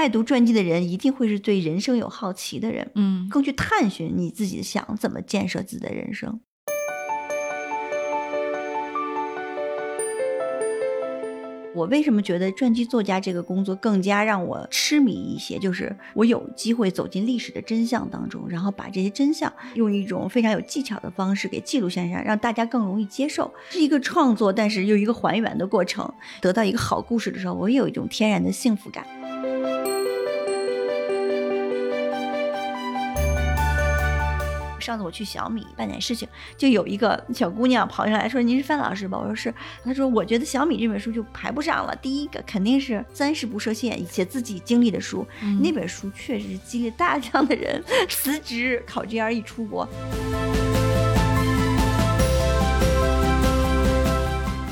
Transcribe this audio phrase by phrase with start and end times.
[0.00, 6.40] 爱读传记的人一定会是对人生有好奇的人，嗯更去探寻你自己想怎么建设自己的人生。
[11.74, 15.58] 我为什么觉得传记作家这个工作更加让我痴迷一些？
[15.58, 23.52] 就是我有机会走进历史的真相当中，然后把这些真相用一种非常有技巧的方式给记录下来，让大家更容易接受。
[23.68, 26.10] 是一个创作，但是又一个还原的过程。
[26.40, 29.06] 得到一个好故事的时候，我也有一种天然的幸福感。
[34.80, 36.26] 上次我去小米办点事情，
[36.56, 39.52] 就有一个小姑娘跑上来说：“您是范老师吧？”我说是。
[39.84, 45.26] 她说：“我觉得小米这本书就排不上了，第一个肯定是三十不设限，写自己经历的书。
[45.42, 49.88] 嗯那本书确实激励大量的人 辞职考 GRE 出国。”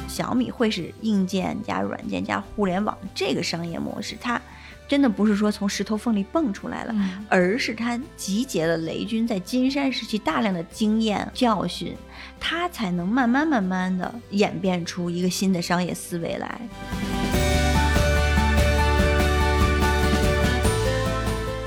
[0.08, 4.40] 小米会是硬件加软件加互联网这个商业模式，它
[4.88, 11.94] 真的不是说从石头缝里蹦出来了，嗯而是他集结了雷军在金山时期大量的经验教训，
[12.40, 16.58] 他才能慢慢慢慢的演变出一个新的商业思维来。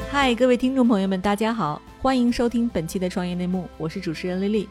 [0.10, 4.68] 嗨，各位听众朋友们，大家好，欢迎收听本期的创业内幕，我是主持人丽丽。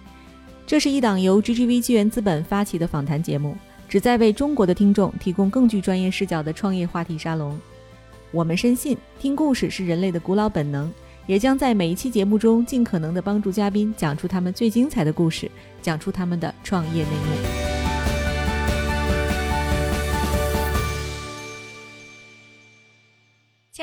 [0.67, 3.57] 这是一档由 GGV 纪元资本发起的访谈节目，
[3.89, 7.57] 旨在为中国的听众提供更具专业视角的创业话题沙龙。
[8.33, 10.93] 我们深信，听故事是人类的古老本能，
[11.27, 15.51] 也将在每一期节目中尽可能的帮助嘉宾讲出他们最精彩的故事，
[15.83, 17.60] 讲出他们的创业内幕。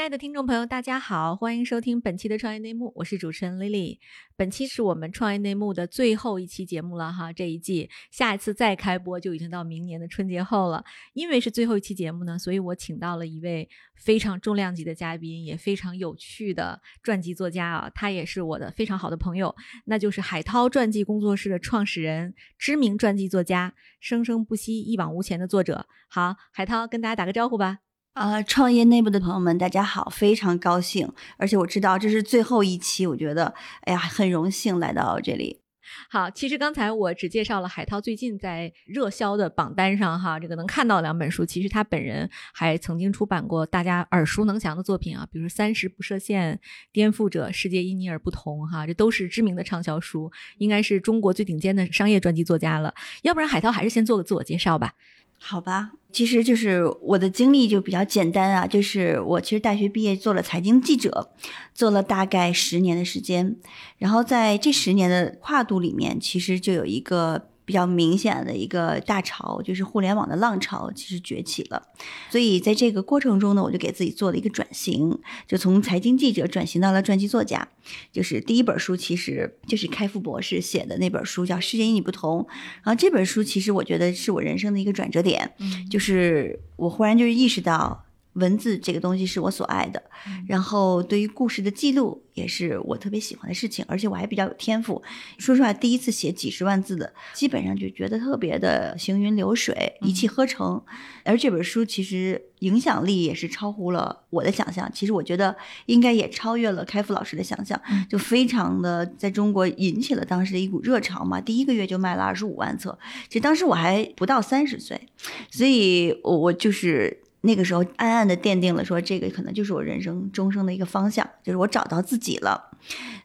[0.08, 4.00] 亲爱的听众朋友，大家好，欢迎收听本期的创业内幕，我是主持人 Lily。
[4.38, 10.86] 本期是我们创业内幕的最后一期节目了哈，这一季下一次再开播就已经到明年的春节后了。
[11.11, 25.86] 因为是最后一期节目呢，所以我请到了一位非常重量级的嘉宾，也非常有趣的传记作家啊，他也是我的非常好的朋友，那就是海涛传记工作室的创始人，知名传记作家，生生不息、一往无前的作者。
[26.08, 27.80] 好，海涛跟大家打个招呼吧。
[28.17, 31.08] 啊、创业内部的朋友们，大家好，非常高兴，
[31.38, 35.61] 而且我知道这是最后一期，我觉得，哎呀，很荣幸来到这里。
[36.10, 41.45] 好，其实刚才我只介绍了海涛最近在热销的榜单上哈，这个能看到两本书。
[41.45, 46.55] 其实他本人还曾经出版过大家耳熟能详的作品啊，比如《三十不设限》
[46.92, 52.95] 《颠覆者》《世界因你而不同》哈，这都是知名的畅销书，应该是中国最顶尖的商业传记作家了。
[53.22, 54.95] 要不然海涛还是先做个自我介绍吧。
[55.39, 61.31] 好吧，其实就是我的经历就比较简单啊，就是我其实大学毕业做了财经记者，
[61.73, 63.55] 做了大概十年的时间，
[63.98, 71.83] 然后在这十年的跨度里面，其实就有一个比较明显的一个大潮，就是互联网的浪潮其实崛起了，
[72.30, 77.67] 所以在这个过程中呢，我就给自己做了一个转型，就从财经记者转型到了传记作家。
[78.14, 82.39] 就是第一本书其实就是开复博士写的那本书，叫《世界因你不同》。
[82.83, 88.06] 然后这本书其实我觉得是我人生的一个转折点，嗯就是我忽然就是意识到。
[88.37, 90.02] 文字这个东西是我所爱的，
[90.48, 95.02] 然后对于故事的记录也是我特别喜欢的事情，而且我还比较有天赋。
[95.37, 100.81] 说实话，第一次写几十万字的，基本上就觉得特别的行云流水，一气呵成。
[101.23, 105.55] 而这本书其实影响力也是超乎了我的想象，其实我觉得
[105.87, 111.42] 应该也超越了开复老师的想象，就非常的在中国引起了当时的一股热潮嘛。
[111.42, 115.09] 第一个月就卖了二十五万册，其实当时我还不到三十岁，
[115.49, 117.23] 所以我我就是。
[117.47, 122.65] 那个时候暗暗的奠定了说，这个可能就是我人生终生的一个方向，就是我找到自己了。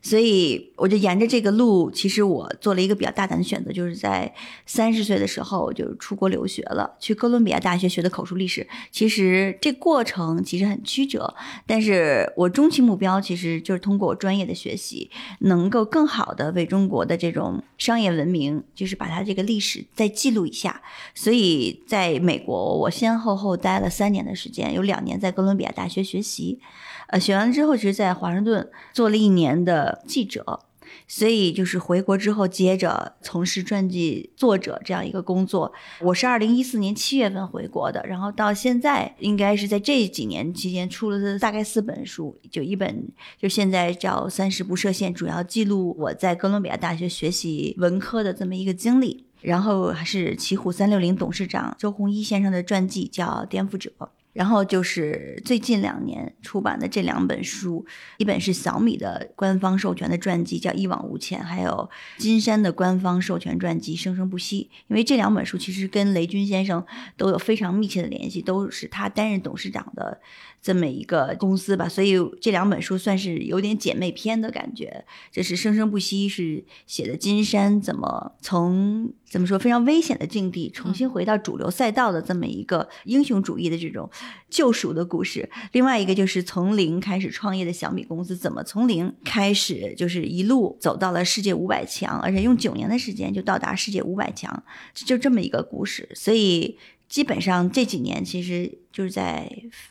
[0.00, 4.32] 所以我就沿着这个路，其实我做了一个比较大胆的选择，就是在
[4.66, 8.66] 三十岁的时候就出国留学了，去哥伦比亚大学学的口述历史。
[8.90, 11.34] 其实这过程其实很曲折，
[11.66, 20.82] 但是我终极目标其实就是通过我专业的学习，能够更好的为中国的这种商业文明，就是把它这个历史再记录一下。
[21.14, 26.60] 所以在美国，我先后后待了三年的时间，有两年在哥伦比亚大学学习，
[27.08, 30.60] 呃，学完之后，其实在华盛顿做了一年的记者。
[31.08, 35.72] 所以就是回国之后，接着从事传记作者这样一个工作。
[36.00, 49.24] 我是二零一四年七月份回国的，然后到现在应该是在这几年期间出了大概四本书，就一本就现在叫《三十不设限》，主要记录我在哥伦比亚大学学习文科的这么一个经历。
[49.42, 53.92] 然后还是奇虎三六零董事长周鸿祎先生的传记，叫《颠覆者》。
[54.32, 57.84] 然后就是最近两年出版的这两本书，
[58.16, 64.70] 一本是小米的官方授权的传记，叫《一往无前》，还有金山的官方授权传记《生生不息》。
[64.88, 66.82] 因为这两本书其实跟雷军先生
[67.18, 70.18] 都有非常密切的联系，都是他担任董事长的
[70.62, 75.04] 这么一个公司吧，所以这两本书算是有点姐妹篇的感觉。
[75.32, 84.08] 这是《生生不息》，是写的金山怎么从怎么说非常危险的境地重新回到主流赛道的这么一个英雄主义的这种。
[84.48, 94.62] 救赎的故事，另外一个就是从零开始创业的小米公司，怎么从零开始，就是一路走到了世界五百强，而且用九年的时间就到达世界五百强，
[94.94, 96.78] 就这么一个故事，所以。
[97.12, 99.46] 基本上这几年其实就是在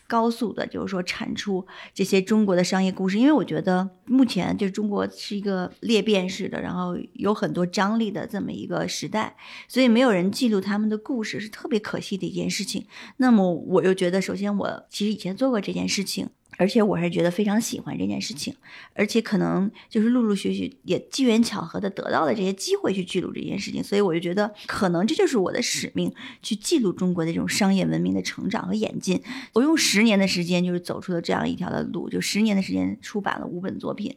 [0.07, 3.19] 高速的，就是说产出这些中国的商业故事。
[3.19, 9.35] 因为我觉得目前就中国是一个裂变式的，然后有很多张力的这么一个时代，
[9.67, 12.87] 所以没有人记录他们的故事是特别可惜的一件事情。
[13.17, 16.27] 那么我又觉得，首先我其实以前做过这件事情。
[16.57, 18.53] 而且我还是觉得非常喜欢这件事情，
[18.93, 29.21] 而且可能就是陆陆续续也机缘巧合的得到了这些机会去记录这件事情，所以我就觉得可能这就是我的使命，去记录中国的这种商业文明的成长和演进。
[29.53, 34.15] 我用十年的时间就是走出了这样一条的路，就十年的时间出版了五本作品，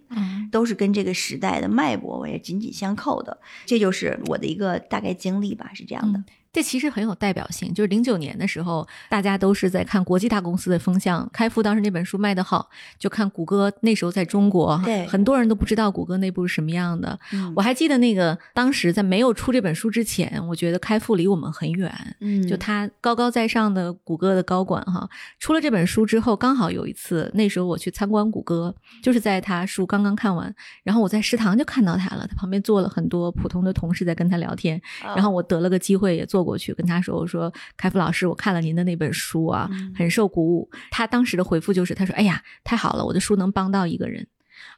[0.50, 3.38] 都是跟这个时代的脉搏我也紧紧相扣的。
[3.64, 6.22] 这就是我的一个大概经历吧，是这样的。
[6.54, 11.28] 这其实很有代表性，就是零九年的时候，大家都是在看国际大公司的风向。
[11.32, 17.18] 开复当时那本书卖得好，就看谷歌那时候在中国，对很多人都不知道谷歌内部是什么样的。
[17.56, 25.08] 我还记得那个当时在没有出这本书之前，我觉得开复离我们很远，嗯，就他高高在上的谷歌的高管哈。
[25.40, 28.72] 出了这本书之后，刚好有一次，那时候我去参观谷歌，
[29.02, 30.54] 就是在他书刚刚看完，
[30.84, 36.54] 然后我在食堂就看到他了，他旁边坐了很多普通的同事在跟他聊天，然后我得了个机会也坐。
[36.54, 44.26] 过去跟他说：“我说开复老师，我看了您的那本书啊，很受鼓舞。”他当时的回复就是：“他说，哎呀，太好了，我的书能帮到一个人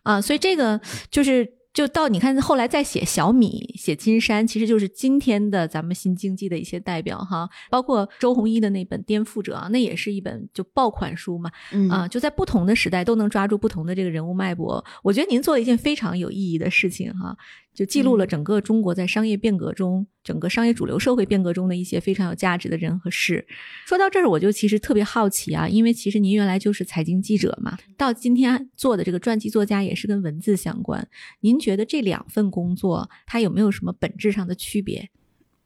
[0.04, 0.80] 啊！”所以这个
[1.10, 1.54] 就是。
[1.76, 7.46] 就到你看，后来再写小米、写金山，其实就是今天的咱们新经济的一些代表哈。
[7.68, 11.50] 包括周鸿祎的那本《颠覆者》，那也是一本就爆款书嘛。
[11.90, 14.82] 啊，就在不同的时代都能抓住不同的这个人物脉搏。
[15.02, 17.36] 我觉得您做了一件非常有意义的事情哈，
[17.76, 23.46] 就记录了整个中国在商业变革中、整个商业主流社会变革中的一些非常有价值的人和事。
[23.86, 31.06] 说到这儿，我就其实特别好奇啊，因为其实您原来就是财经记者嘛，到今天做的这个传记作家也是跟文字相关。
[31.40, 31.60] 您。
[31.66, 35.10] 觉得这两份工作，它有没有什么本质上的区别？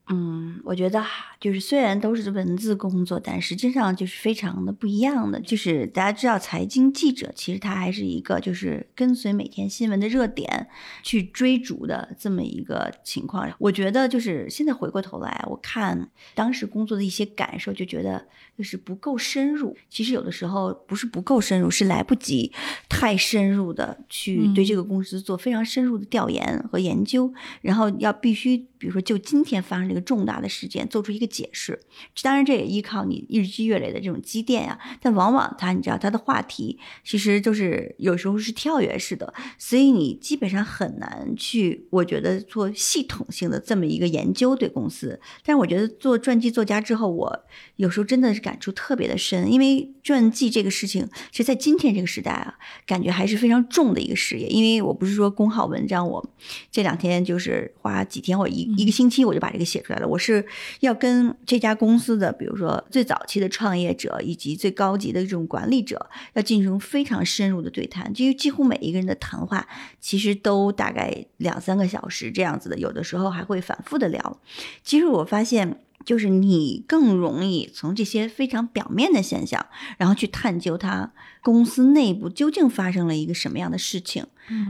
[0.07, 1.01] 嗯，我觉得
[1.39, 5.39] 就是虽然都是文字工作，但实际上就是非常的不一样的。
[5.39, 10.67] 就是大家知道，财经记者其实他还是一个就是跟随每天新闻的热点
[11.01, 13.49] 去追逐的这么一个情况。
[13.57, 18.27] 我觉得就是现在回过头来，我看当时工作的一些感受，就觉得
[18.57, 19.77] 就是不够深入。
[19.89, 22.51] 其实有的时候不是不够深入，是来不及
[22.89, 28.67] 太深入的去对这个公司做非常深入的调研和研究，然后要必须。
[28.81, 31.77] 比如说，就今天发生这个重大的事件，做出一个解释。
[32.23, 34.79] 当然，这也依靠你日积月累的这种积淀呀。
[35.01, 45.19] 但往往他，你知道，他的话题其实就是有时候是跳跃式的，所以你基本上很难去，我觉得做系统性的这么一个研究对公司。
[45.43, 47.45] 但是我觉得做传记作家之后，我
[47.75, 52.55] 有时候真的是感触特别的深，因为传记这个事情，其实在今天这个时代啊，
[52.85, 54.47] 感觉还是非常重的一个事业。
[54.47, 56.25] 因为我不是说公号文章，我
[56.71, 58.61] 这两天就是花几天或一。
[58.77, 60.07] 一个星期我就把这个写出来的。
[60.07, 60.45] 我是
[60.81, 68.13] 要跟这家公司的，比如说最早期的创业者以及最高级的这种管理者，要进行非常深入的对谈。
[68.13, 69.67] 就几乎每一个人的谈话，
[69.99, 74.39] 其实都大概两三个小时这样子的，有的时候还会反复的聊。
[74.83, 79.65] 其实我发现，就是你更容易从这些非常表面的现象，
[79.97, 84.25] 然后去探究它公司内部究竟发生了一个什么样的事情，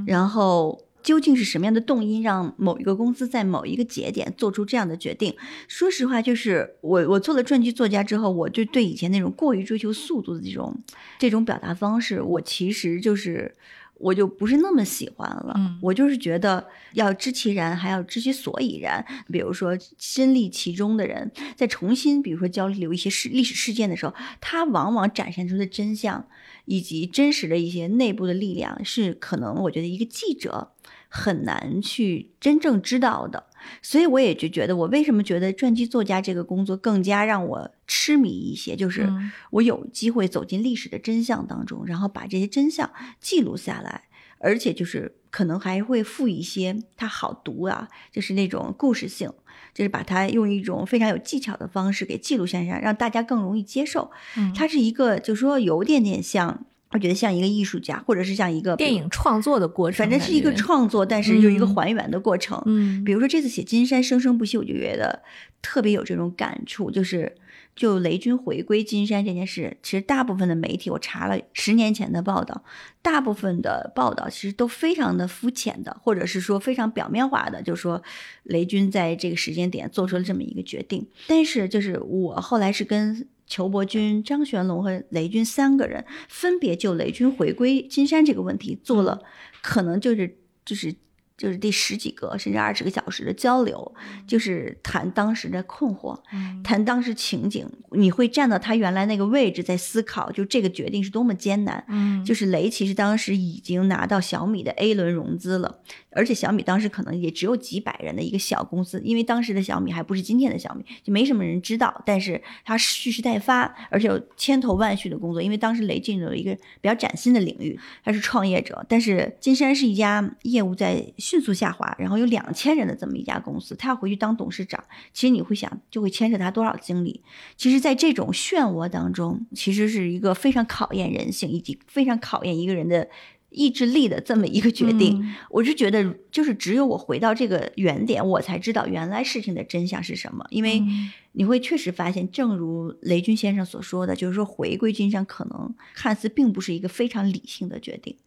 [0.06, 0.82] 然后。
[1.04, 5.36] 究竟是什么样的动因让某一个公司在某一个节点做出这样的决定？
[5.68, 10.82] 说实话，就是我我做了传记作家之后，我就对以前那种过于追求速度的这种
[11.20, 13.56] 这种表达方式，我其实就是
[13.96, 15.56] 我就不是那么喜欢了。
[15.82, 19.06] 我就是觉得要知其然，还要知其所以然。
[19.32, 26.28] 比如说身历其中的人，在重新比如说交流一些事历史事件的时候，他往往展现出的真相
[26.66, 30.72] 以及真实的一些内部的力量，是可能我觉得一个记者。
[31.14, 33.48] 很难去真正知道的，
[33.82, 39.12] 所以我也就觉得，我为什么觉得传记作家这个工作更加让我痴迷一些，就是
[39.50, 42.90] 我有机会走进历史的真相当中，然后把这些真相
[43.20, 44.04] 记录下来。
[44.44, 49.32] 而且就是可能还会附一些它好读啊，就是那种故事性，
[49.72, 54.10] 就是把它用一种非常有技巧的方式给记录下来，让大家更容易接受。
[54.36, 62.62] 嗯它是一个，就是说有点点像，我觉得像一个艺术家，或者是像一个电影，创作的过程，反正是一个创作，但是就是一个嗯还原的过程。
[62.66, 65.22] 嗯，比如说这次写金山生生不息，我就觉得
[65.62, 67.34] 特别有这种感触，就是
[67.76, 72.64] 就雷军回归金山这件事，其实大部分的媒体我查了十年前的报道，
[73.02, 78.04] 大部分的报道其实都非常的肤浅的，或者是说非常表面化的，就说
[78.44, 81.08] 雷军在这个时间点做出了这么一个决定。
[81.28, 89.22] 但是就是我后来是跟裘伯君、张玄龙和雷军三个人分别就雷军回归金山这个问题做了，
[89.62, 90.96] 可能就是就是。
[91.42, 93.96] 就是第十几个甚至二十个小时的交流，
[94.28, 101.84] 就是谈当时的困惑，嗯谈当时情景，你会站到他原来那个位置，在思考，就这个决定是多么艰难。
[101.88, 105.80] 嗯，就是雷其实当时已经拿到小米的 A 轮融资了，
[106.12, 112.04] 而且小米当时可能也只有几百人的一个小公司，因为当时的小米还不是今天的小米，就没什么人知道。
[112.06, 118.86] 但是他蓄势待发，而且有千头万绪的工作，因为当时雷进入了一个比较崭新的领域，他是创业者。
[118.88, 124.84] 但是金山是一家业务在迅速下滑，然后有两千人的这么一家公司，他要回去当董事长，
[125.14, 127.22] 其实你会想，就会牵扯他多少精力。
[127.56, 133.08] 其实，在这种漩涡当中，其实是一个非常考验人性，以及非常考验一个人的
[133.50, 135.22] 意志力的这么一个决定。
[135.22, 140.46] 嗯我是觉得，就是只有我回到这个原点，我才知道原来事情的真相是什么。
[140.50, 148.18] 因为嗯你会确实发现，正如雷军先生所说的，就是说回归金山可能看似并不是一个非常理性的决定，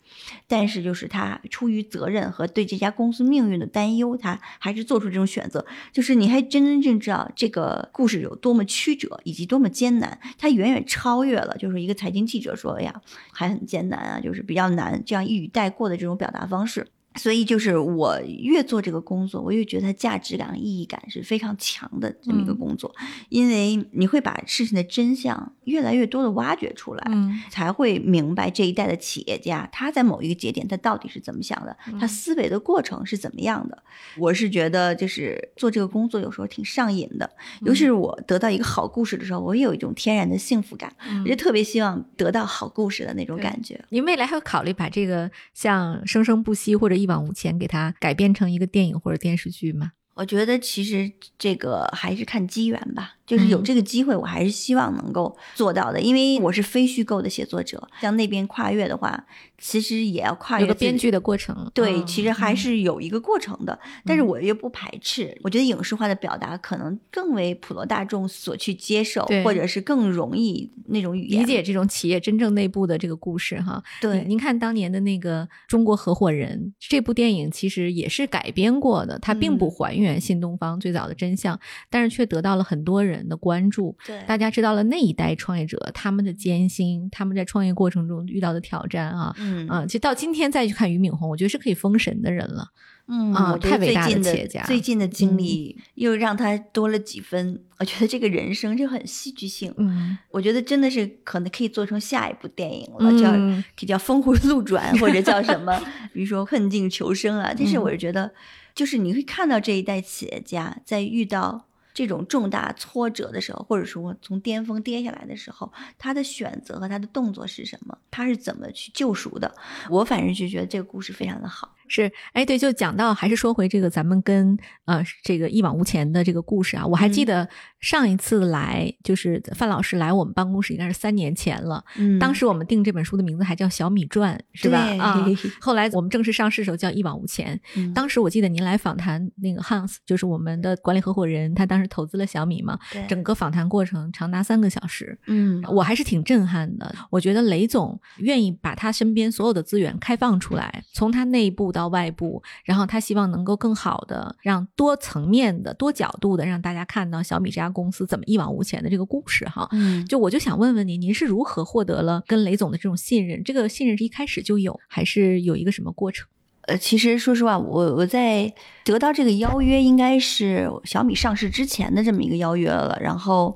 [0.46, 5.64] 但是就是他出于责任和对这家公司命运的担忧，他还是做出这种选择。
[5.92, 16.86] 就是你还真真正正知道这个故事有多么曲折，以及多么艰难，它远远超越了就是一个财经记者说哎呀还很艰难啊，就是比较难这样一语带过的这种表达方式。
[17.16, 22.58] 所以就是我越做这个工作，我越觉得它价值感和意义感是非常强的这么一个嗯。
[22.58, 22.94] 工作，
[23.28, 27.40] 因为你会把事情的真相越来越多的挖掘出来，嗯。
[27.50, 32.08] 才会明白这一代的企业家他在某一个节点他到底是怎么想的，他嗯。
[32.08, 33.82] 思维的过程是怎么样的。
[34.18, 37.30] 我是觉得就是做这个工作有时候挺上瘾的，
[37.62, 40.94] 尤其是我得到一个好故事的时候，我也有一种天然的幸福感，
[41.24, 43.80] 我就特别希望得到好故事的那种感觉。
[43.90, 49.92] 您未来还有考虑把这个像《生生不息》或者《一往无前》给它改编成一个电影或者电视剧吗？
[50.14, 56.00] 我觉得其实这个还是看机缘吧，就是有嗯这个机会，我还是希望能够做到的。
[56.00, 59.26] 因为我是非虚构的写作者，像那边跨越的话，
[59.58, 61.70] 其实也要跨越个编剧的过程。
[61.72, 65.36] 对，嗯其实还嗯是有一个过程的，但是嗯我又不排斥。
[65.42, 73.82] 我觉得影视化的表达可能更为普罗大众所去接受，或者是更容易那种语言理解这种企业真正内部的这个故事哈。
[74.00, 83.96] 对您您看当年的那个《中国合伙人》这部电影，其实也是改编过的，它并不嗯还原新东方最早的真相，但是却得到了很多人的关注。
[84.06, 89.34] 对大家知道了那一代创业者他们的艰辛，他们在创业过程中遇到的挑战啊。
[89.38, 92.68] 嗯啊，其实到今天再去看俞敏洪，我觉得是可以封神的人了。
[93.06, 99.74] 嗯啊太伟大的最近的企业家最近的经嗯历又让他多了几分，我觉得这个人生就很戏剧性。
[99.76, 105.78] 嗯，我觉得真的是可能可以做成下一部电影了，叫嗯可以叫峰回路转，或者叫什么，
[106.14, 107.52] 比如说困境求生啊。
[107.54, 108.32] 但是嗯我是觉得，
[108.74, 119.54] 就是你会看到这一代企业家在遇到这种重大挫折的时候，或者说从巅峰跌下来的时候，他的选择和他的动作是什么，他是怎么去救赎的。
[119.88, 121.74] 我反正就觉得这个故事非常的好。
[121.88, 127.48] 是，哎，对，就讲到还是说回这个咱们跟呃这个一往无前的这个故事啊，我还记嗯得
[127.80, 134.78] 上一次来就是范老师来我们办公室应该是三年前了，嗯当时我们定这本书的名字还叫《小米传》，是吧？
[134.98, 135.24] 啊，
[135.60, 137.56] 后来我们正式上市的时候叫《一往无前》。
[137.76, 145.18] 嗯当时我记得您来访谈那个 Hans，就是我们的管理合伙人，他当时投资了小米嘛，对整个访谈过程长达三个小时。
[145.26, 146.94] 嗯我还是挺震撼的。
[147.10, 159.68] 我觉得雷总愿意把他身边所有的资源开放出来，从他内部到外部，然后他希望能够更好的让多层面的、多角度的让大家看到小米这家公司怎么一往无前的这个故事哈。
[159.72, 163.42] 嗯就我就想问问您，您是如何获得了跟雷总的这种信任？
[163.42, 166.26] 这个信任是一开始就有，还是有一个什么过程？
[166.66, 168.52] 呃，其实说实话，我我在
[168.84, 172.98] 得到这个邀约，应该是小米上市之前的这么一个邀约了。
[173.02, 173.54] 然后，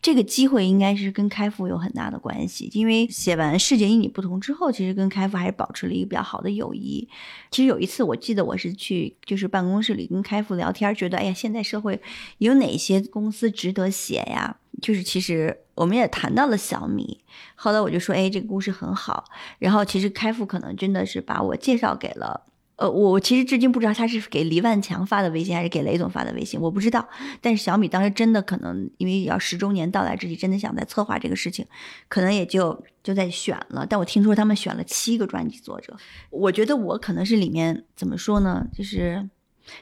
[0.00, 7.06] 这个机会应该是跟开复有很大的关系，因为写完《世界因你不同》之后，其实跟开复还是保持了一个比较好的友谊。
[7.50, 12.00] 其实有一次，我记得我是去就是办公室里跟开复聊天，觉得哎呀，现在社会
[12.38, 14.56] 有哪些公司值得写呀？
[14.82, 17.22] 就是其实我们也谈到了小米，
[17.54, 19.24] 后来我就说，哎，这个故事很好。
[19.58, 22.42] 然后其实开复可能真的是把我介绍给了。
[22.76, 27.08] 呃，我其实至今不知道他是给黎万强发的微信，还是给雷总发的微信，我不知道。
[27.40, 31.64] 但是小米当时真的可能因为要十周年到来之际，真的想在策划这个事情，
[32.08, 33.86] 可能也就就在选了。
[33.88, 35.96] 但我听说他们选了七个专辑作者，
[36.28, 39.26] 我觉得我可能是里面怎么说呢，就是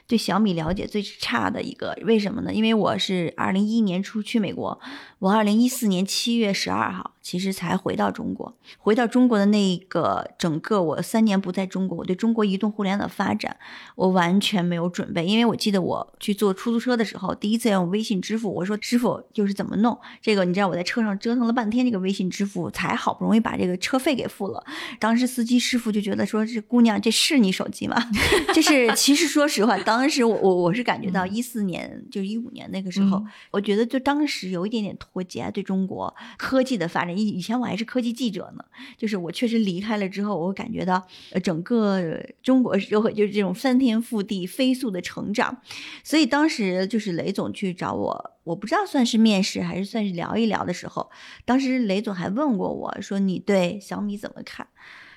[0.07, 1.97] 对小米了解最差的一个。
[2.03, 2.53] 为什么呢？
[2.53, 4.79] 因为我是二零一一年初去美国，
[5.19, 7.14] 我二零一四年七月十二号。
[7.25, 13.57] 其实才回到中国，回到中国的那个整个我三年不在中国，我对中国移动互联网的发展
[13.95, 15.25] 我完全没有准备。
[15.25, 20.45] 因为我记得我去坐出租车的时候，第一次要用微信支付，我说师傅就是怎么弄这个？
[20.45, 24.63] 你知道我在车上折腾了半天，这个微信支付才好不容易把这个车费给付了。
[24.99, 27.97] 当时司机师傅就觉得说：“这姑娘，这是你手机吗？”
[28.53, 37.14] 就是其实说实话，当时我我我是感觉到一四年就是一五年那个时候，我觉得就当时有一点点脱节，对中国科技的发展。
[37.15, 38.63] 以以前我还是科技记者呢，
[38.97, 45.61] 就是我确实离开了之后，我感觉到呃整个中国社会就是这种翻天覆地、飞速的成长，
[46.03, 51.09] 所以当时就是雷总去找我，我不知道算是面试还是算是聊一聊的时候，
[51.45, 54.67] 当时雷总还问过我说：“你对小米怎么看？”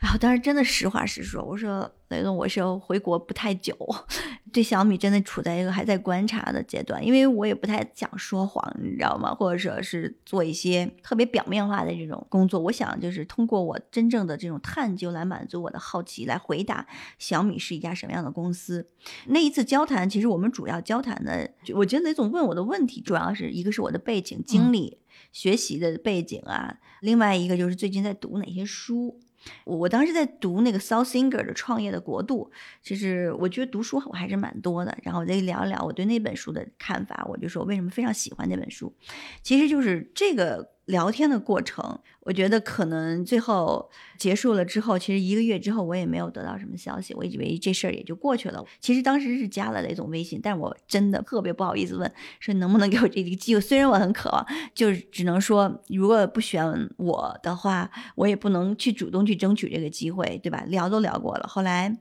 [0.00, 3.76] 然后当时真的实话实说，我说雷总，我是回国不太久，
[4.52, 9.35] 对小米真的处在一个还在观察的阶段，因为我也不太想说谎，你知道吗？
[9.35, 12.61] 或者说是做一些特别表面化的这种工作。
[12.61, 16.87] 我想就是通过我真正的这种探究来满足我的好奇，来回答
[17.19, 18.88] 小米是一家什么样的公司。
[19.26, 24.99] 那一次交谈，其实我们主要交谈的，我觉得雷总问我的问题，主要是一个是我的背景经历、
[25.33, 29.19] 学习的背景啊，另外一个就是最近在读哪些书。
[29.64, 32.50] 我我当时在读那个 South Singer 的《创业的国度》，
[32.83, 34.97] 其实我觉得读书我还是蛮多的。
[35.02, 38.95] 然后我再聊一聊我对那本书的看法，我就说为什么非常喜欢那本书，
[39.42, 40.78] 其实就是这个。
[40.88, 48.64] 聊天的过程，我觉得可能最后结束了之后，其实一个月之后我也没有得到什么消息，我以为这事儿也就过去了。
[48.80, 53.61] 其实当时是加了雷总微信，但我真的特别不好意思问，说能不能给我这个机会？
[53.61, 56.64] 虽然我很渴望，就是只能说如果不选
[56.97, 60.64] 我的话，我也不能去主动去争取这个机会，对吧？
[60.68, 61.99] 聊都聊过了，后来。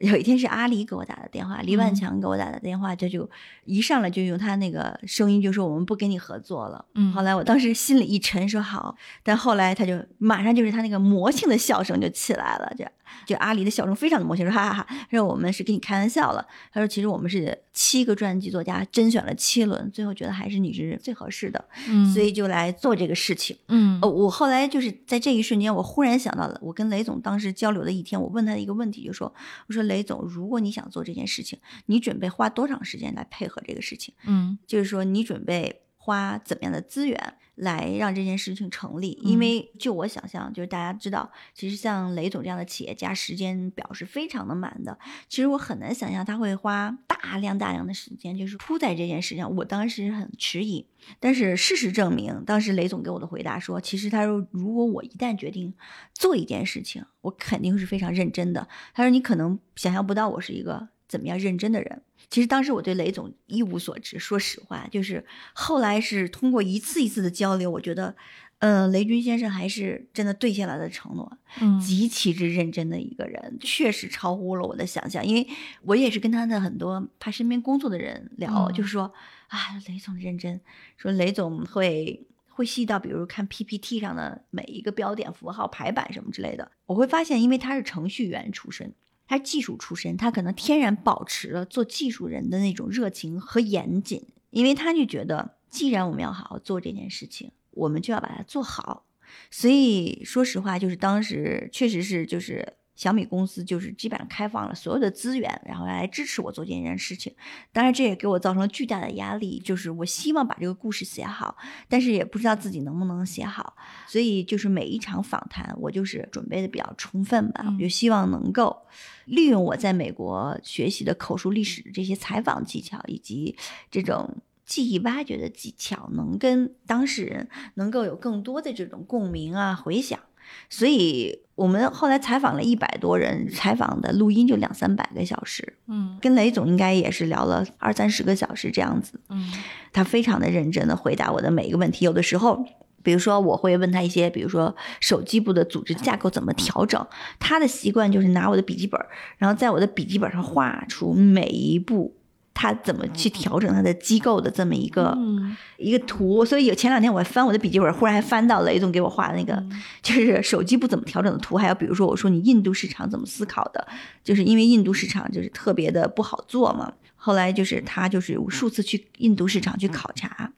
[0.00, 3.28] 有一天是阿里给我打的电话，黎万强给我打的电话，他就
[3.64, 6.84] 一上来就用他那个声音就说我们不跟你合作了。
[6.94, 12.84] 嗯，后来我当时心里一沉，说好，但后来他就马上就是他那个魔性的笑声就起来了，就。
[13.26, 16.46] 就阿里的笑容非常的魔性，说哈哈哈，他说我们是跟你开玩笑了。
[16.72, 23.98] 他说其实我们是七个专辑作家甄选了七轮，最后觉得还是你是最合适的，嗯，所以就来做这个事情，嗯。
[24.02, 29.32] 呃，我后来就是在这一瞬间，我忽然想到了，我跟雷总当时交流的一天，我问他一个问题，就说
[29.68, 34.14] 我说雷总，如果你想做这件事情，你准备花多长时间来配合这个事情？
[34.26, 37.34] 嗯，就是说你准备花怎么样的资源？
[37.60, 44.98] 来让这件事情成立，因为就我想象，就是大家知道，其实像雷总这样的企业家，时间表是非常的满的。
[45.28, 49.54] 其实我很难想象他会花大量大量的时间，就是扑在这件事上。
[49.56, 50.86] 我当时很迟疑，
[51.18, 55.74] 但是事实证明，当时雷总给我的回答说，其实他说，如果我一旦决定
[56.14, 58.66] 做一件事情，我肯定是非常认真的。
[58.94, 62.02] 他说，你可能想象不到我是一个怎么样认真的人。
[62.30, 68.14] 其实当时我对雷总一无所知，说实话，就是后来是通过一次一次的交流，我觉得，
[68.60, 75.26] 嗯，雷军先生还是真的兑现了的承诺，嗯，极其之认真的一个人，确实超乎了我的想象。
[75.26, 75.44] 因为
[75.82, 79.12] 我也是跟他的很多他身边工作的人聊，就是说
[79.48, 80.60] 啊，雷总认真，
[80.96, 86.70] 说雷总会会细到，比如看 PPT 上的每一个标点符号排版什么之类的。
[86.86, 88.94] 我会发现，因为他是程序员出身。
[89.30, 99.06] 他技术出身，他可能天然保持了做技术人的那种热情和严谨，因为他就觉得，既然我们要好好做这件事情，我们就要把它做好。
[99.48, 102.79] 所以说实话，就是当时确实是就是。
[103.00, 107.34] 小米公司就是基本上开放了所有的资源，然后来支持我做这件事情。
[107.72, 111.56] 当然，这也给我造成了巨大的压力，就是我希望把这个故事写好，
[111.88, 113.74] 但是也不知道自己能不能写好。
[114.06, 118.76] 所以，就是每一场访谈，我就是准备的比较充分吧，就希望能够
[119.24, 123.56] 利用我在美国学习的口述历史的这些采访技巧，以及
[123.90, 124.36] 这种
[124.66, 130.20] 记忆挖掘的技巧，能跟当事人能够有更多的这种共鸣啊、回响。
[130.68, 139.52] 所以我们后来采访了一百多人，采访的录音就两三百个小时，嗯，跟雷总应该也是聊了二三十个小时这样子，嗯，
[139.92, 142.06] 他非常的认真的回答我的每一个问题。
[142.06, 142.64] 有的时候，
[143.02, 147.06] 比如说我会问他一些，比如说手机部的组织架构怎么调整，
[147.38, 148.98] 他的习惯就是拿我的笔记本，
[149.36, 152.16] 然后在我的笔记本上画出每一步。
[152.52, 156.44] 他怎么去调整他的机构的这么一个、嗯一个图。
[156.44, 159.62] 所以有前两天我还翻我的笔记本，忽然还翻到雷总给我画的那个，
[160.02, 161.56] 就是手机不怎么调整的图。
[161.56, 163.86] 还有比如说我说你印度市场怎么思考的，
[164.22, 166.92] 就是因为印度市场就是特别的不好做嘛。
[167.16, 170.52] 后来就是他就是无数次去印度市场去考察。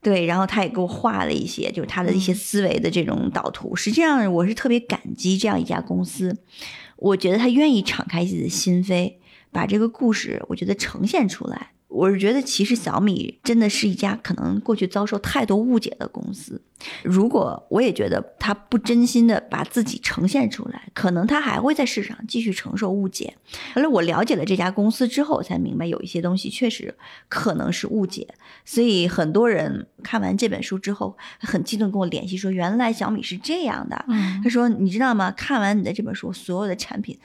[0.00, 3.74] 对，然后他也给我画了一些，就是他的一些思维的这种导图。
[3.74, 6.36] 实际上，我是特别感激这样一家公司，
[6.96, 9.14] 我觉得他愿意敞开自己的心扉，
[9.52, 11.72] 把这个故事，我觉得呈现出来。
[11.88, 16.60] 我是觉得，其实小米真的是一家可能过去遭受太多误解的公司。
[17.02, 23.34] 如果我也觉得他不真心的把自己呈现出来，可能他还会在市场继续承受误解。
[23.74, 26.94] 后来我了解了这家公司之后，才明白有一些东西确实
[27.26, 28.28] 可能是误解。
[28.66, 34.04] 所以很多人看完这本书之后，很激动跟我联系说，原来小米是这样的。
[34.08, 35.30] 嗯他说：“你知道吗？
[35.32, 37.18] 看完你的这本书，所有的产品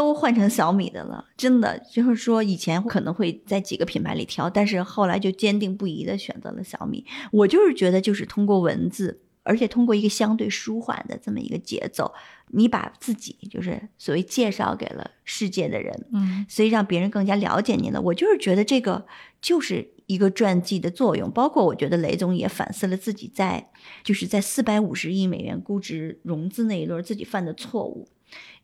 [0.00, 1.22] 都换成小米的了。
[1.36, 7.04] 真的，就是说以前可能会在几个品牌里挑，但是后来就坚定不移的选择了小米。
[7.30, 12.14] 我就是觉得，就是通过文字，而且通过一个相对舒缓的这么一个节奏，
[12.48, 18.00] 你把自己就是所谓介绍给了世界的人，嗯所以让别人更加了解你了。
[18.00, 19.06] 我就是觉得这个
[19.42, 23.70] 就是一个传记的作用，包括我觉得雷总也反思了自己在
[24.02, 28.08] 就是在四百五十亿美元估值融资那一轮自己犯的错误。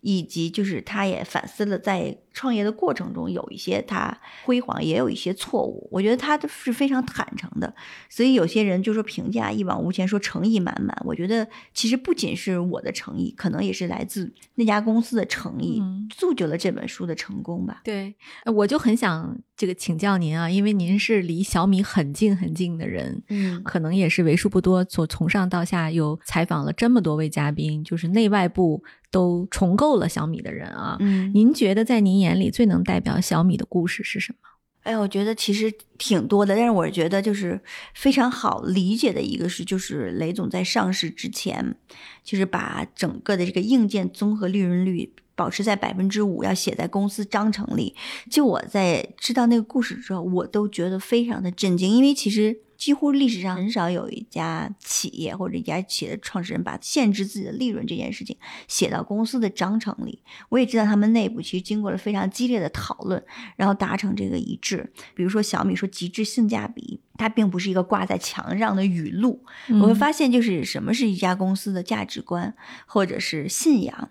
[0.07, 5.89] 以及就是他也反思了，在创业的过程中有一些他辉煌，也有一些错误。
[5.91, 7.75] 我觉得他是非常坦诚的，
[8.09, 10.97] 所以有些人就说评价一往无前，说诚意满满。
[11.05, 17.81] 我觉得其实不仅是我的诚意，可能也是来自那家公司的诚意，嗯铸就了这本书的成功吧。
[17.83, 18.15] 对，
[18.45, 30.97] 呃我就很想这个请教您啊，因为您是离小米很近很近的人，嗯可能也是为数不多从从上到下又采访了这么多位嘉宾，就是内外部都重构了小米的人啊。
[31.01, 34.39] 嗯，您觉得在您眼里最能代表小米的故事是什么？
[34.83, 37.61] 哎，我觉得其实挺多的，但是我觉得就是
[37.95, 41.75] 非常好理解的一个是，就是雷总在上市之前，
[42.23, 47.97] 就是把整个的这个硬件综合利润率保持在百分之五，要写在公司章程里。
[48.31, 52.61] 就我在知道那个故事之后，我都觉得非常的震惊，因为其实。
[52.77, 58.37] 几乎历史上很少有一家企业或者一家企业的创始人把限制自己的利润这件事情
[58.69, 60.23] 写到公司的章程里。
[60.49, 63.23] 我也知道他们内部其实经过了非常激烈的讨论，
[63.57, 64.93] 然后达成这个一致。
[65.15, 69.43] 比如说小米说极致性价比，它并不是一个挂在墙上的语录。
[69.81, 72.55] 我会发现，就是什么是一家公司的价值观
[72.87, 74.11] 或者是信仰。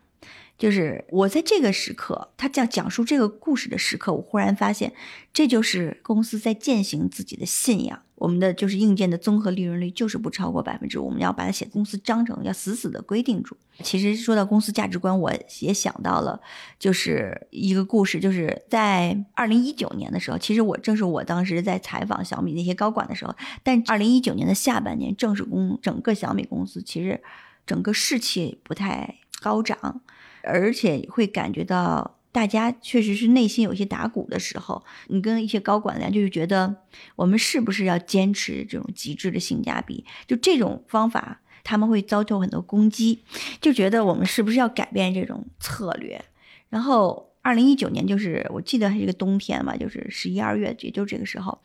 [0.58, 4.93] 就是我在这个时刻，他讲讲述这个故事的时刻，我忽然发现，
[5.34, 8.04] 这就是公司在践行自己的信仰。
[8.15, 13.58] 我们的就是硬件的综合利润率就是不超过百分之五，我们要把它写公司章程，要死死的规定住。
[13.82, 16.39] 其实说到公司价值观，我也想到了，
[16.80, 27.21] 就是一个故事，就是在二零一九年的时候，其实我正是我当时在采访小米那些高管的时候，但二零一九年的下半年，正是公整个小米公司其实
[27.65, 30.01] 整个士气不太高涨。
[30.47, 36.84] 而且会感觉到大家确实是内心有些打鼓的时候，你跟一些高管聊，就是觉得
[37.15, 40.04] 我们是不是要坚持这种极致的性价比？
[40.28, 43.24] 就这种方法，他们会遭受很多攻击，
[43.62, 46.21] 就觉得我们是不是要改变这种策略？
[46.69, 47.32] 然后。
[47.45, 51.56] 二零一九年就是我记得还是个冬天嘛，就是十一二月，也就这个时候，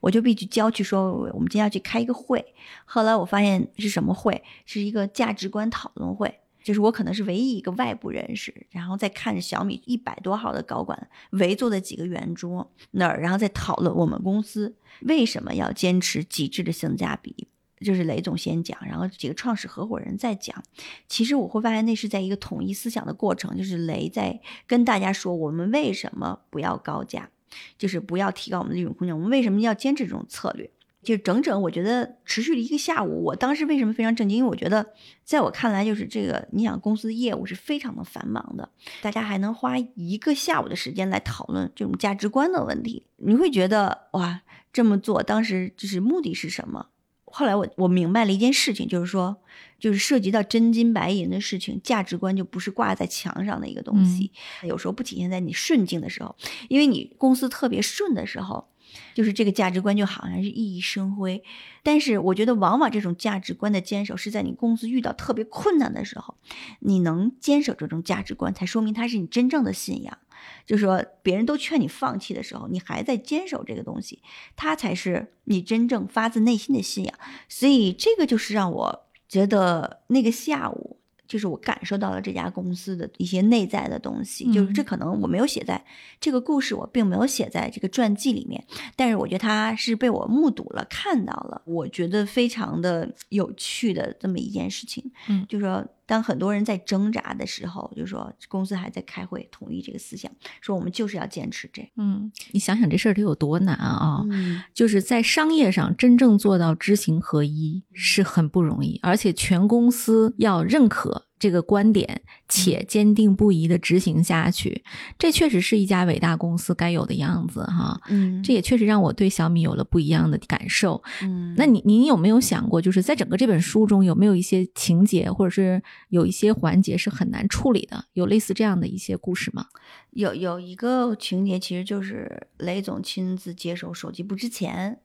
[0.00, 2.44] 我就被去郊区说我们今天要去开一个会。
[2.84, 4.44] 后来我发现是什么会？
[4.66, 6.40] 是一个价值观讨论会。
[6.62, 17.48] 就是我可能是唯一一个外部人士，然后再看着小米一百多号的高管围坐在几个圆桌那儿，然后再讨论我们公司为什么要坚持极致的性价比。
[17.82, 20.62] 就是雷总先讲，然后几个创始合伙人再讲。
[21.08, 27.30] 其实我会发现那是在一个统一思想的过程，就是雷在跟大家说我们为什么不要高价，
[27.78, 30.70] 就是不要提高我们的利润空间，我们为什么要坚持这种策略。
[31.02, 33.24] 就整整，我觉得持续了一个下午。
[33.24, 34.38] 我当时为什么非常震惊？
[34.38, 38.68] 因为我觉得，在我看来，就是这个，你想公司的业务是非常的繁忙的，
[39.00, 46.88] 大家还能花一个下午的时间来讨论这种价值观的问题，你会觉得哇，这么做当时就是目的是什么？
[47.24, 49.38] 后来我我明白了一件事情，就是说，
[49.78, 54.30] 就是涉及到真金白银的事情，价值观就不是挂在墙上的一个东西，
[54.64, 56.36] 有时候不体现在你顺境的时候，
[56.68, 58.68] 因为你公司特别顺的时候。
[59.14, 61.42] 就是这个价值观就好像是熠熠生辉，
[61.82, 66.36] 但是我觉得往往这种价值观的坚守是在你公司遇到特别困难的时候，
[66.80, 70.18] 你能坚守这种价值观，才说明它是你真正的信仰。
[70.64, 74.22] 就是说，别人都劝你放弃的时候，你还在坚守这个东西，
[74.56, 77.14] 它才是你真正发自内心的信仰。
[77.48, 80.99] 所以这个就是让我觉得那个下午。
[81.30, 85.80] 就是我感受到了这家公司的一些内在的东西，就是这可能我没有写在
[86.20, 88.62] 这个故事，我并没有写在这个传记里面，
[88.96, 95.08] 但是我觉得它是被我目睹了、看到了，我觉得非常的有趣的这么一件事情。
[95.28, 100.28] 嗯，就是说，当很多人在挣扎的时候，就说公司还在开会统一这个思想，
[100.60, 101.88] 说我们就是要坚持这。
[101.96, 104.24] 嗯，你想想这事儿得有多难啊！
[104.28, 114.84] 嗯，就是在商业上真正做到知行合一是很不容易，而且全公司要认可这个观点，且坚定不移的执行下去，
[115.18, 118.00] 这确实是一家伟大公司该有的样子哈。
[118.10, 121.02] 嗯，这也确实让我对小米有了不一样的感受。
[121.22, 128.04] 嗯，那你您有没有想过，就是在整个这本书中有没有一些情节，或者是有一些环节是很难处理的？
[128.12, 129.66] 有类似这样的一些故事吗？
[130.10, 135.00] 有有一个情节，其实就是雷总亲自接手手机部之前，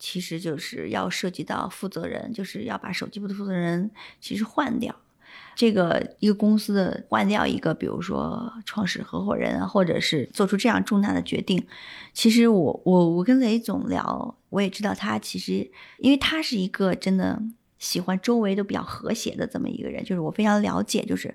[0.00, 4.92] 其实就是要涉及到负责人，就是要把手机部的负责人其实换掉。
[5.56, 11.66] 这个一个公司的换掉一个，比如说创始合伙人，或者是做出这样重大的决定，
[12.12, 17.42] 其实我我我跟雷总聊，我也知道他其实，因为他是一个真的
[17.78, 21.34] 喜欢周围都比较和谐的这么一个人，就是我非常了解，就是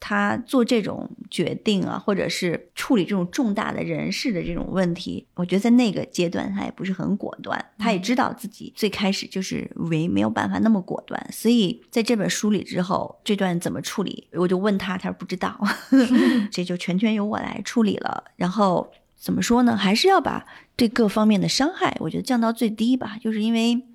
[0.00, 15.58] 他做这种决定啊，或者是处理这种重大的人事的这种问题，我觉得在那个阶段他也不是很果断，他也知道自己最开始就是为没有办法那么果断，所以在这本书里之后，这段怎么处理，我就问他，他说不知道，
[16.52, 18.24] 这就全权由我来处理了。
[18.36, 19.76] 然后怎么说呢？
[19.76, 23.87] 还是要把对各方面的伤害，我觉得降到最低吧，就是因为。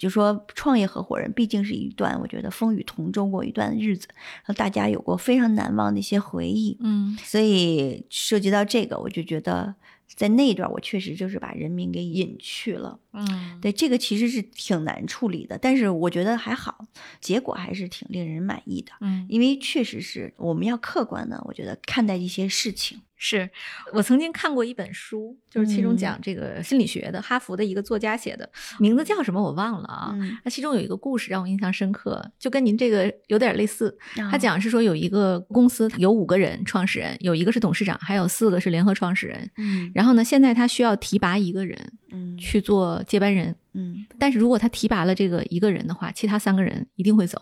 [0.00, 4.08] 就说创业合伙人毕竟是一段我觉得风雨同舟过一段日子，
[4.42, 9.74] 和大家有过非常难忘的一些回忆，嗯所以涉及到这个，我就觉得
[10.16, 12.98] 在那一段我确实就是把人民给隐去了。
[13.12, 16.86] 嗯对，这个其实是挺难处理的，但是我觉得还好，
[17.20, 18.92] 结果还是挺令人满意的。
[19.02, 23.02] 嗯，因为确实是我们要客观的，我觉得看待一些事情。
[23.22, 23.48] 是
[23.92, 30.10] 我曾经看过一本书，就是其中嗯讲这个心理学的，哈佛的一个作家写的，名字叫什么我忘了啊。
[30.14, 33.94] 嗯，那其中有一个故事让我印象深刻，就跟您这个有点类似。
[34.16, 39.50] 他他讲是说有一个公司有五个人创始人，有一个是董事长，还有四个是联合创始人。
[39.58, 47.38] 嗯然后呢，现在他需要提拔一个人嗯去做接班人，嗯但是如果他提拔了这个一个人的话，其他三个人一定会走，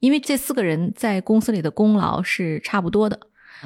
[0.00, 3.18] 因为这四个人在公司里的功劳是差不多的。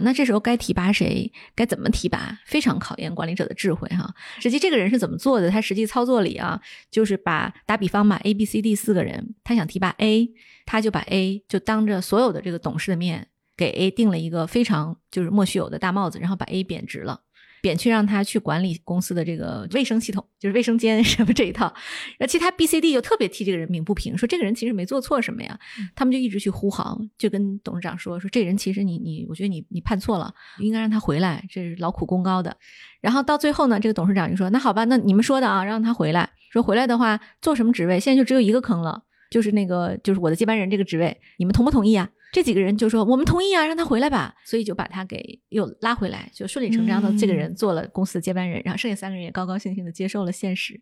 [0.03, 4.15] 那这时候该提拔谁，该怎么提拔，非常考验管理者的智慧哈。
[4.41, 5.51] 实际这个人是怎么做的？
[5.51, 10.29] 他实际操作里啊，就是把打比方嘛，A、B、C、D 四个人，他想提拔 A，
[10.65, 17.21] 他就把 A 就当着所有的这个董事的面，给 A 定了一个非常就是莫须有的大帽子，然后把 A 贬值了。
[17.61, 21.67] 贬去让他去管理公司的这个卫生系统，就是卫生间 什么这一套，
[22.19, 25.59] 然后其他 B、C、D 就特别替这个人鸣不平，说这个人其实没做错什么呀，
[25.95, 32.57] 他们就一直去呼号，就跟董事长说说这人其实你你，我觉得你你判错了，应该让他回来，这是劳苦功高的。
[33.01, 42.09] 然后到最后呢，这个董事长就说那好吧，那你们说的啊，让他回来，说回来的话做什么职位，现在就只有一个坑了，就是那个就是我的接班人这个职位，你们同不同意啊？
[42.33, 50.79] 这几个人就说我们同意啊，让他回来吧，所以就把他给又拉回来，就顺理成章的这个人做了公司的接班人，然后剩下三个人也高高兴兴的接受了现实。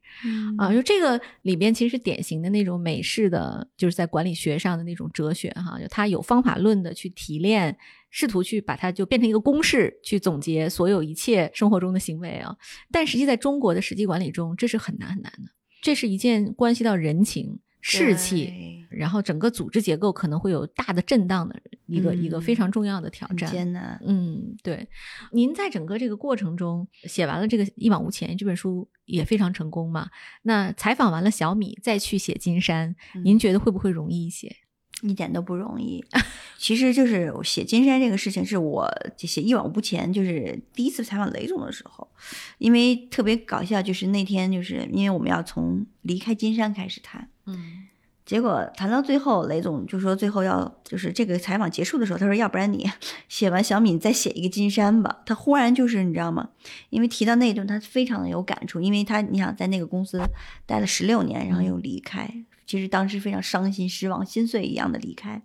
[0.59, 7.77] 啊，就这个里边其实是典型的那种美式的，就是在管理学上的那种哲学哈，就他有方法论的去提炼，
[8.11, 12.57] 试图去把它就变成一个公式去总结所有一切生活中的行为啊。
[12.91, 15.53] 但实际在中国的实际管理中，这是很难很难的，
[15.83, 18.51] 这是一件关系到人情士气，
[18.89, 23.51] 然后整个组织结构可能会有大的震荡的一个、一个非嗯常重要的挑战。
[23.51, 24.01] 艰难。
[24.07, 24.89] 嗯，对，
[25.33, 30.09] 您在整个这个过程中写完了这个《一往无前》这本书也非常成功嘛？
[30.45, 34.57] 那采访完了小米，再去写金山，您觉得会不会容易一些？
[35.03, 36.03] 一点都不容易。
[36.57, 42.09] 其实就是写金山这个事情，是我写一往无前，就是第一次采访雷总的时候，
[42.57, 47.89] 因为特别搞笑，就是那天就是因为我们要从离开金山开始谈，嗯
[48.25, 52.91] 结果谈到最后，雷总就说最后要就是这个采访结束的时候，他说要不然你
[53.29, 55.21] 写完小米，你再写一个金山吧。
[55.27, 56.49] 他忽然就是你知道吗？
[56.89, 60.19] 因为提到那一段，他非常的有感触，因为他你想在那个公司
[60.65, 62.27] 待了十六年，然后又离开，
[62.67, 65.43] 其实当时非常伤心、失望、心碎一样的离开。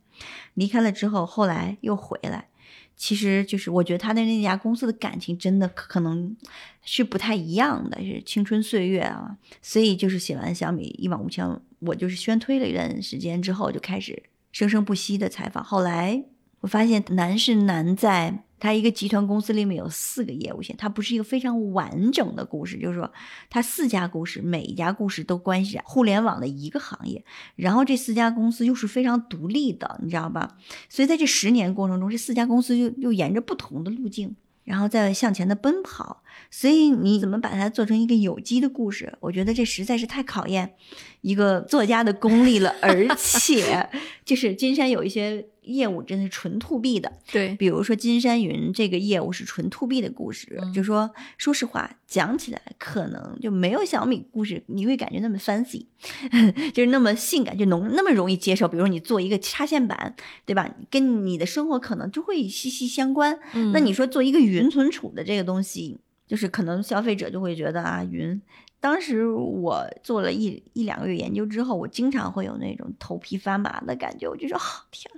[0.53, 2.47] 离开了之后，后来又回来，
[2.95, 6.33] 其实就是我觉得他对那家公司的感情真的可能
[6.81, 9.35] 是不太一样的，是青春岁月啊。
[9.61, 11.45] 所以就是写完小米一往无前，
[11.79, 15.63] 我就是宣推了一段时间之后，就开始生生不息的采访。
[15.63, 16.23] 后来
[16.61, 18.43] 我发现难是难在。
[18.61, 23.09] 它一个集团公司里面有四个业务线，它不是一个非常完整的故事，就是说，
[23.49, 27.23] 它四家故事，每一家故事都关系着互联网的一个行业，
[27.55, 30.57] 然后这四家公司又是非常独立的，你知道吧？
[30.89, 34.35] 所以在这十年过程中，这四家公司又又沿着不同的路径，
[34.69, 36.21] 然后再向前的奔跑。
[36.51, 39.17] 所以你怎么把它做成一个有机的故事？
[39.19, 40.75] 我觉得这实在是太考验
[41.21, 43.89] 一个作家的功力了， 而且
[44.23, 45.47] 就是金山有一些。
[45.69, 55.85] 业务真的是纯 to B 的，对，比如说金山云这个业务是纯 to B 的故事，就说说实话讲起来可能就没有小米故事你会感觉那么 fancy，
[56.73, 58.67] 就是那么性感，就浓那么容易接受。
[58.67, 60.69] 比如说你做一个插线板，对吧？
[60.89, 63.39] 跟你的生活可能就会息息相关。
[63.73, 68.41] 那你说做一个云存储的这个东西，就是可能消费者就会觉得啊云。
[68.81, 74.27] 当时我做了一一两个月研究之后，我经常会有那种头皮发麻的感觉。
[74.27, 74.57] 我就说
[74.89, 75.11] ：“天，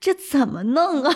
[0.00, 1.14] 这怎么弄啊？”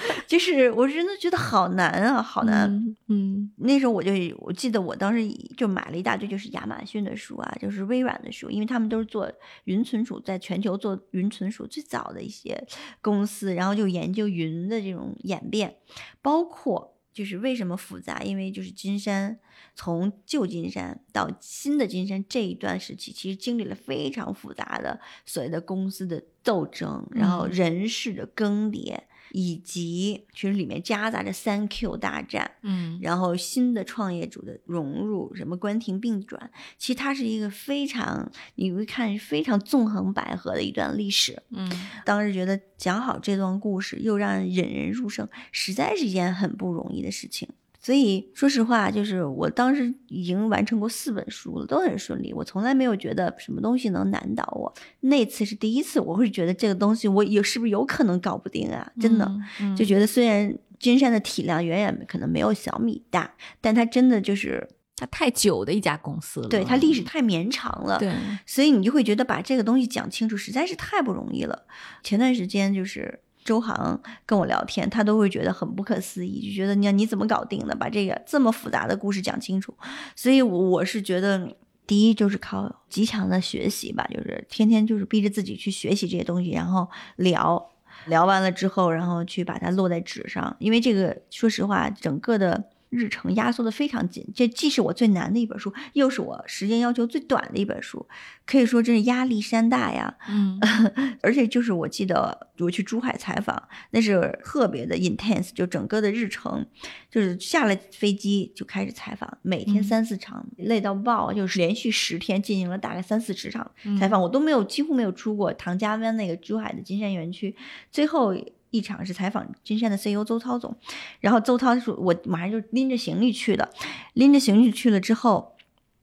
[0.28, 2.94] 就是我真的觉得好难啊，好难。
[3.08, 5.26] 嗯，那时候我就我记得我当时
[5.56, 9.32] 就买了一大堆，就是亚马逊的书啊，就是微软的书，因为他们都是做
[9.64, 12.62] 云存储，在全球做云存储最早的一些
[13.00, 15.76] 公司，然后就研究云的这种演变，
[16.20, 16.96] 包括。
[17.12, 18.22] 就是为什么复杂？
[18.22, 19.38] 因为就是金山
[19.74, 28.98] 从旧金山到新的金山这一段时期，其实经历了非常复杂的所谓的公司的斗争，然后人事的更迭。
[29.32, 41.70] 以及其实里面夹杂着三 Q 大战，嗯，然后新的创业主的融入，什么关停并转，其实它是一个非常你会看非常纵横捭阖的一段历史，嗯，
[42.04, 47.48] 当时觉得讲好这段故事又让人引人入胜，实在是一件很不容易的事情。
[47.82, 52.30] 所以说实话，就是我当时已经完成过四本书了，都很顺利。
[52.34, 54.70] 我从来没有觉得什么东西能难倒我。
[55.00, 58.92] 那次是第一次，我会觉得这个东西我有是不是有可能搞不定啊？
[59.00, 59.26] 真的，
[59.74, 67.98] 就觉得虽然金山的体量远远可能没有小米大，但它真的就是它太久的一家公司了，对它历史太绵长了。
[67.98, 68.12] 对，
[68.44, 71.64] 所以你就会觉得把这个东西讲清楚实在是太不容易了。
[72.02, 73.20] 前段时间就是。
[73.50, 79.74] 周航跟我聊天，他都会觉得很不可思议，就觉得你你怎么搞定的，把这个这么复杂的故事讲清楚。
[80.14, 81.48] 所以我是觉得，
[81.84, 87.70] 第一就是靠极强的学习吧，就是天天就是逼着自己去学习这些东西，然后聊
[88.06, 90.56] 聊完了之后，然后去把它落在纸上。
[90.60, 92.70] 因为这个，说实话，整个的。
[92.90, 98.06] 日程压缩的非常紧，这既是我最难的一本书，又是我时间要求最短的一本书，
[98.44, 100.16] 可以说真是压力山大呀。
[100.28, 100.60] 嗯，
[101.22, 106.66] 而且就是我记得我去珠海采访，那是特别的 intense，就整个的日程，
[107.10, 117.54] 就是下了飞机就开始采访，每天三四场，累到爆，就是连续十天进行了大概三四十场采访，我都没有几乎没有出过唐家湾那个珠海的金山园区，
[117.92, 118.34] 最后。
[118.70, 120.76] 一场是采访金山的 CEO 周涛总，
[121.20, 123.68] 然后周涛说：“我马上就拎着行李去的，
[124.14, 125.56] 拎着行李去了之后，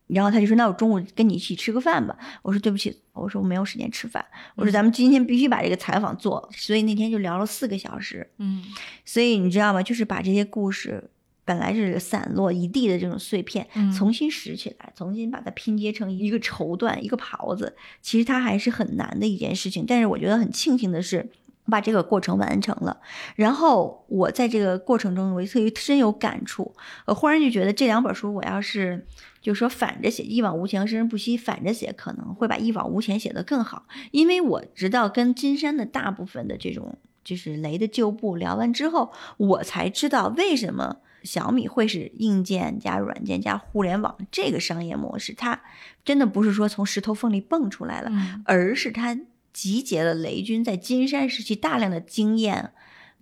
[0.08, 4.26] 然后他就说：‘那我中午跟你一起吃个饭吧。’我说：‘对不起，我说我没有时间吃饭。’
[4.56, 8.30] 我说：‘咱们今天必须把这个采访做。’所以那天就聊了四个小时。
[8.38, 8.62] 嗯，
[9.06, 9.82] 所以你知道吗？
[9.82, 11.10] 就是把这些故事
[11.46, 13.66] 本来是散落一地的这种碎片，
[13.98, 19.86] 重新拾起来，重新把它拼接成一个绸缎、一个袍子，其实它还是很难的一件事情。
[19.88, 21.30] 但是我觉得很庆幸的是。”
[21.70, 22.98] 把这个过程完成了，
[23.36, 26.74] 然后我在这个过程中，我特别深有感触。
[27.06, 29.06] 我忽然就觉得这两本书，我要是
[29.42, 33.86] 就说反着写，一往无前和生生不息反着写，可能会把一往无前写得更好。
[34.12, 45.34] 因为我直到跟金山的大部分的这种就是雷的旧部聊完之后，我才知道为什么小米会是硬件加软件加互联网这个商业模式。
[45.34, 45.62] 它
[46.06, 48.12] 真的不是说从石头缝里蹦出来了，
[48.46, 49.18] 而是它。
[49.58, 52.74] 集结了雷军在金山时期大量的经验、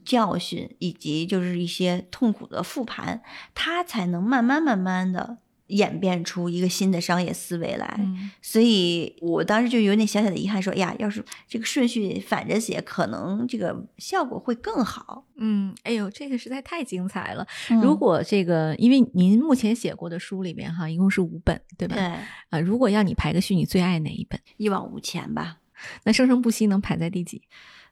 [0.03, 3.21] 教训，以及就是一些痛苦的复盘，
[3.53, 7.99] 他才能慢慢慢慢的演变出一个新的商业思维来。
[8.41, 15.25] 所以我当时就有点小小的遗憾，说呀，要是这个顺序反着写，可能这个效果会更好。
[15.37, 17.47] 嗯，哎呦，这个实在太精彩了！
[17.81, 21.95] 如果这个，因为您目前写过的书里面哈，一共是五本，对吧？
[21.95, 22.03] 对。
[22.49, 24.37] 啊，如果要你排个序，你最爱哪一本？
[24.57, 25.59] 一往无前吧。
[26.03, 27.41] 那生生不息能排在第几？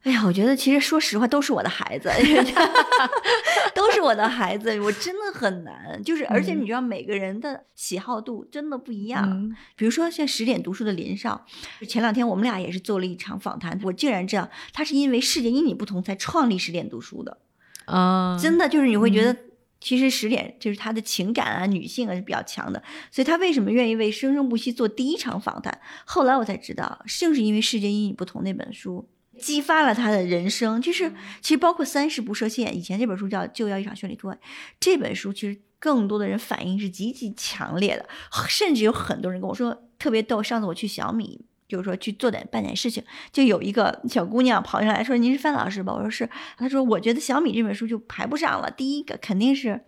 [0.03, 2.10] 哎呀，我觉得其实说实话都是我的孩子，
[3.73, 6.01] 都是我的孩子，我真的很难。
[6.03, 9.56] 就是而且你知道每个人的喜好度真的不一样。
[9.77, 11.45] 比如说像十点读书的林少，
[11.88, 17.38] 前两天我们俩也是做了一场访谈，我竟然知道他是因为世界因你不同才创立十点读书的。
[17.86, 19.38] 啊，真的就是你会觉得。
[19.84, 25.78] 其实十点就是他的情感啊，女性啊是比较强的，所以他为什么愿意为生生不息做第一场访谈？
[26.06, 30.82] 后来我才知道，正是因为《世界因你不同》那本书，激发了他的人生。
[30.82, 34.36] 就是其实包括三十不设限，以前这本书叫《就要一场绚丽突破》，
[34.80, 38.08] 这本书其实更多的人反应是极其强烈的，
[38.48, 40.41] 甚至有很多人跟我说特别逗。
[40.41, 41.41] 上次我去小米。
[41.67, 46.30] 就是说去做点办点事情，就有一个小姑娘跑上来说：“您是范老师吧？”我说是。
[46.57, 49.80] 她说：“我觉得小米这本书就排不上了，第一个肯定是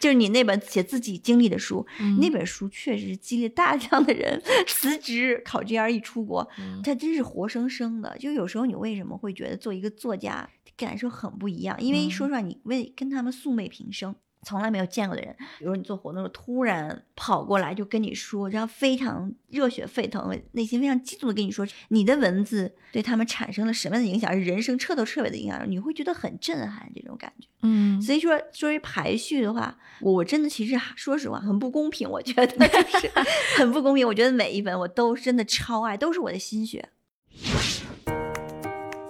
[0.00, 1.86] 就是你那本写自己经历的书，
[2.20, 6.48] 那本书确实是激励大量的人 辞职考 GRE 出国，
[6.82, 8.16] 它真是活生生的。
[8.18, 11.76] 就有时候你为什么会觉得做一个作家感受很不一样？
[11.80, 14.14] 因为说实话，你为跟他们素昧平生。”
[14.44, 27.48] 从来没有见过的人，比如说你做活动的时候突然跑过来就跟你说，然后非常热血沸腾，内心非常激动的跟你说，你的文字对他们产生了什么样的影响，是人生彻头彻尾的影响，你会觉得很震撼这种感觉。
[27.62, 33.10] 嗯，所以说作为排序的话，我我真的其实说实话很不公平，我觉得就是
[33.56, 34.06] 很不公平。
[34.06, 36.90] 我觉得每一本我都真的超爱，都是我的心血。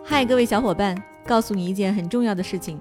[0.04, 2.80] 嗨，各位小伙伴，告诉你一件很重要的事情。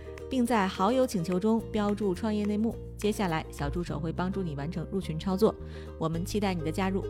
[0.31, 2.73] 并在好友请求中标注“创业内幕”。
[2.97, 5.53] 接下来，小助手会帮助你完成入群操作。
[5.99, 7.03] 我们期待你的加入。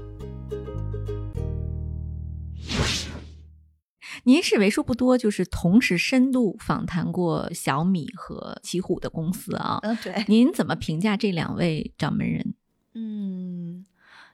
[4.23, 9.77] 您是为数不多就是同时深度访谈过小米和奇虎的公司啊。
[9.83, 10.25] 嗯，对。
[10.27, 12.55] 您怎么评价这两位掌门人？
[12.95, 13.85] 嗯。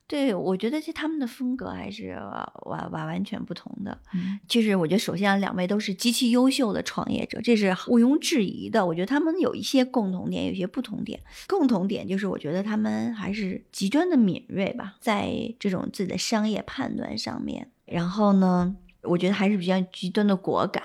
[0.07, 2.17] 对，我觉得这他们的风格还是
[2.65, 3.99] 完完完全不同的。
[4.13, 8.85] 嗯，就是我觉得首先两位都是极其优秀的创业者，这是毋庸置疑的。
[8.85, 11.19] 我觉得他们有一些共同点，有些不同点。
[11.45, 17.69] 共同点就是我觉得他们还是极端的敏锐吧，在这种自己的商业判断上面。
[17.85, 20.81] 然后呢，我觉得还是比较极端的果敢。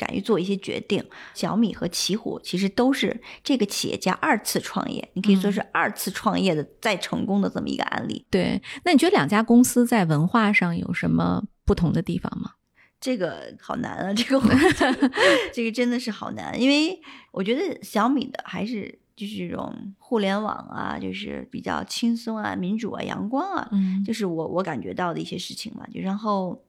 [0.00, 8.24] 敢于做一些决定，小米和奇虎其实都是这个企业家二次创业，你可以说是二次创业的再成功的这么一个案例。
[8.30, 12.52] 对，那你觉得两家公司在文化上有什么不同的地方吗？
[12.98, 14.40] 这个好难啊，这个
[15.52, 16.98] 这个真的是好难，因为
[17.32, 25.86] 我觉得小米的还是就是这种互联网啊，就是比较轻松啊、民主啊、阳光啊，嗯，就是我我感觉到的一些事情嘛。
[25.92, 26.62] 就然后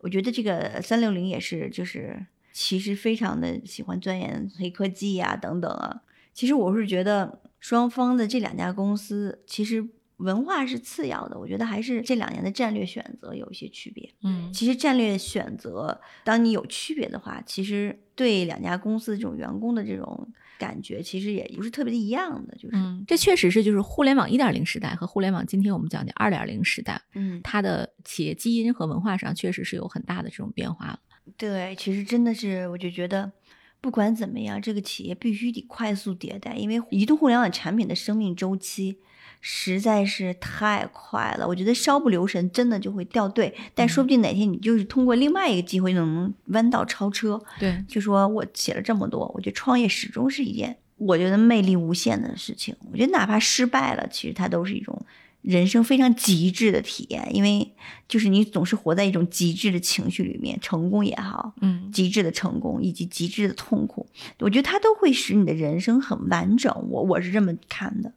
[0.00, 2.26] 我觉得这个三六零也是，就是。
[2.54, 6.02] 其实非常的喜欢钻研黑科技呀，等等啊。
[6.32, 9.84] 其实我是觉得双方的这两家公司，其实
[10.18, 11.36] 文化是次要的。
[11.38, 14.14] 我觉得还是这两年的战略选择有一些区别。
[14.22, 22.56] 嗯，其实战略选择，当你有区别的话，其实对两家公司这种员工的这种感觉，其实也不是特别的一样的。
[22.56, 22.76] 就是，
[23.06, 30.98] 这确实是就是互联网一点零时代和互联网今天我们讲的二点零时代，嗯，它的企业基因和文化上确实是有很大的这种变化了。
[31.36, 33.32] 对，其实真的是，我就觉得，
[33.80, 38.98] 不管怎么样，这个企业必须得快速迭代，因为移动互联网产品的生命周期
[39.40, 41.48] 实在是太快了。
[41.48, 43.54] 我觉得稍不留神，真的就会掉队。
[43.74, 47.42] 但说不定哪天你就是通过另外一个机会，能弯道超车。
[47.58, 52.76] 对，就说我写了这么多，我觉得创业始终是一件我觉得魅力无限的事情。
[52.92, 55.04] 我觉得哪怕失败了，其实它都是一种。
[55.44, 57.70] 人生非常极致的体验，因为
[58.08, 64.06] 就是你总是活在一种极致的情绪里面，成功也好，嗯，极致的成功以及极致的痛苦，
[64.38, 66.74] 我觉得它都会使你的人生很完整。
[66.88, 68.10] 我我是这么看的，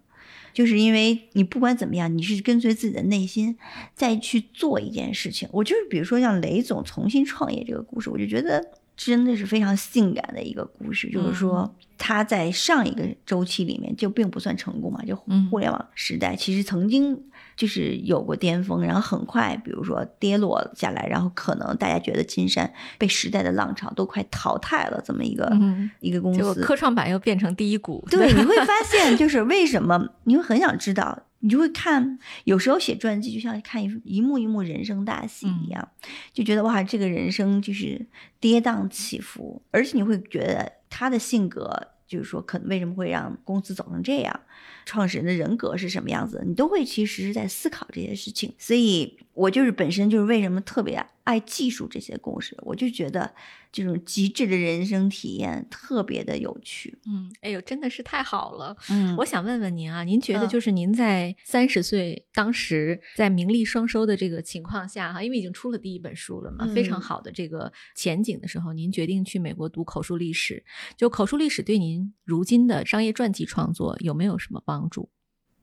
[0.54, 3.58] 就是因为你不管怎么样，你是跟随自己的内心
[3.94, 5.50] 再去做一件事情。
[5.52, 8.66] 我就是比如说像雷总重新创业这个故事，我就觉得
[8.98, 11.74] 真的是非常性感的一个故事，就是说。
[12.00, 15.16] 他在上一个周期里面就并不算成功嘛，就
[15.50, 17.20] 互联网时代其实曾经
[17.56, 25.52] 就是有过巅峰，然后很快，比如说跌落下来，然后可能大家觉得金山被时代的浪潮都快淘汰了，这么一个
[26.00, 35.90] 一个公司，科创板又变成第一股，对，你会发现就是为什么你会很想知道，你就会看，有时候写传记就像看一一幕一幕人生大戏一样，
[36.34, 38.06] 就觉得哇，这个人生就是
[38.40, 40.74] 跌宕起伏，而且你会觉得。
[40.90, 41.70] 他的性格
[42.08, 44.40] 就是说，可能为什么会让公司走成这样？
[44.86, 46.42] 创始人的人格是什么样子？
[46.48, 48.54] 你都会其实是在思考这些事情。
[48.58, 53.36] 所以我就是本身就是为什么特别爱技术这些故事，我就觉得
[53.72, 56.98] 这种极致的人生体验特别的有趣。
[57.06, 58.76] 嗯，哎呦，真的是太好了。
[58.90, 70.64] 嗯我想问问您啊，您觉得嗯就是您在三十岁当时在名利双收的这个情况下哈，因为已经出了第一本书了嘛，非常嗯好的这个前景的时候，您决定去美国读口述历史。
[70.96, 75.10] 就口述历史对您如今的商业传记创作有没有什么帮助？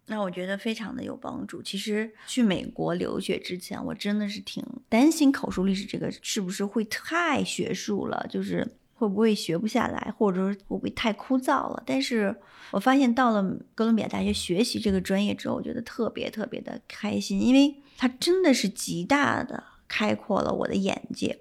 [0.07, 1.63] 那我觉得非常的有帮助。
[1.63, 11.83] 其实去美国留学之前，我真的是挺担心口述历史这个是不是会太学术了，就是会不会学不下来，或者说会不会太枯燥了。
[11.87, 12.35] 但是
[12.71, 13.43] 我发现到了
[13.75, 21.41] 哥伦比亚大学学习这个专业之后，我觉得特别特别的开心，因为它真的是极大的开阔了我的眼界。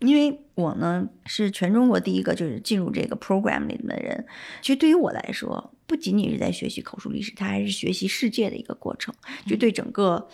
[0.00, 4.26] 因为我呢是全中国第一个就是进入这个 program 里面的人，
[4.60, 9.14] 其实对于我来说，不仅仅是在学习口述历史，它还是学习世界的一个过程，
[9.46, 10.26] 就对整个。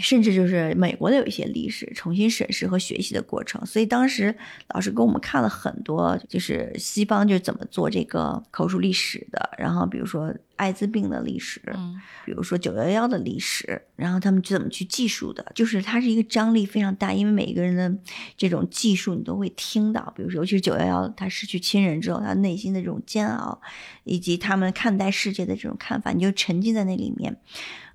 [0.00, 4.34] 甚至就是美国的有一些历史重新审视和学习的过程，所以当时
[4.68, 12.00] 老师给我们看了很多，就是西方就怎么做这个口述历史的，然后比如说艾滋病的历史，嗯。
[12.24, 18.00] 比如说九幺幺的历史，然后他们怎么去记述的，就是它是一个张力非常大，因为每一个人的
[18.36, 23.60] 这种技术你都会听到，比如说尤其是九幺幺，他失去亲人之后，他内心的这种煎熬，
[24.04, 27.36] 以及他们看待世界的这种看法，你就沉浸在那里面。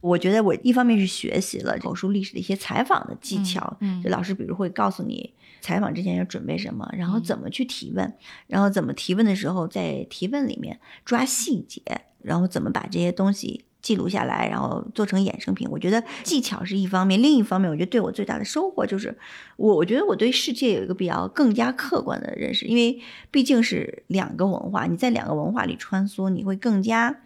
[0.02, 4.04] 我觉得我一方面是学习了口述历史的一些采访的技巧，嗯嗯。
[4.04, 7.24] 就老师比如会告诉你采访之前要准备什么，然后嗯。
[7.24, 8.14] 怎么去提问，
[8.46, 11.82] 然后怎么提问的时候在提问里面抓细节，
[12.22, 15.68] 然后怎么把这些东西记录下来，然后做成衍生品。
[15.72, 19.18] 我觉得技巧是一方面，另一方面，我觉得对我最大的收获就是
[19.56, 23.00] 我我觉得我对世界有一个比较更加客观的认识，因为
[23.32, 27.22] 毕竟是两个文化，你在两个文化里穿梭，你会更加。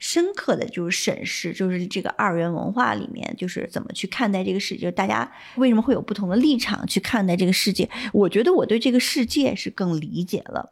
[0.00, 7.88] 深刻的就是审视，就是这个二元文化里面，就是怎么去看待这个世界，大家为什么会有不同的立场去看待这个世界。
[8.12, 10.68] 我觉得我对这个世界是更理解了，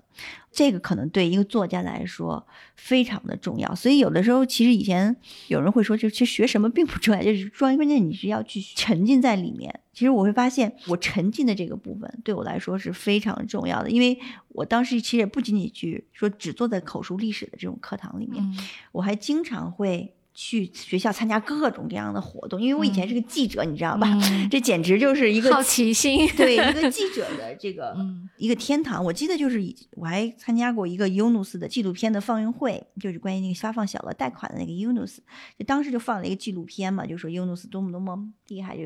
[0.53, 2.47] 这个可能对一个作家来说
[2.77, 3.75] 非常的重要。
[3.75, 5.17] 所以有的时候，其实以前
[5.49, 9.81] 有人会说，就其实学什么并不重要，就是关关键你是要去沉浸在里面。
[9.93, 18.59] 其实我会发现，我沉浸的这个部分对我来说是非常重要的，因为我当时其实也不仅仅去说只坐在口述历史的这种课堂里面，嗯
[18.93, 24.09] 我还经常会去学校参加各种各样的活动，因为我以前是个记者，你知道吧？
[24.11, 29.05] 嗯 这简直就是一个好奇心 对一个 记者的这个、嗯一个天堂。
[29.05, 35.19] 我记得就是以我还参加过一个 Yunus 的纪录片的放映会，就是关于那个发放小额贷款的那个 Yunus，
[35.59, 38.19] 就当时就放了一个纪录片嘛，就说 Yunus 多么多么
[38.49, 38.83] 厉害，就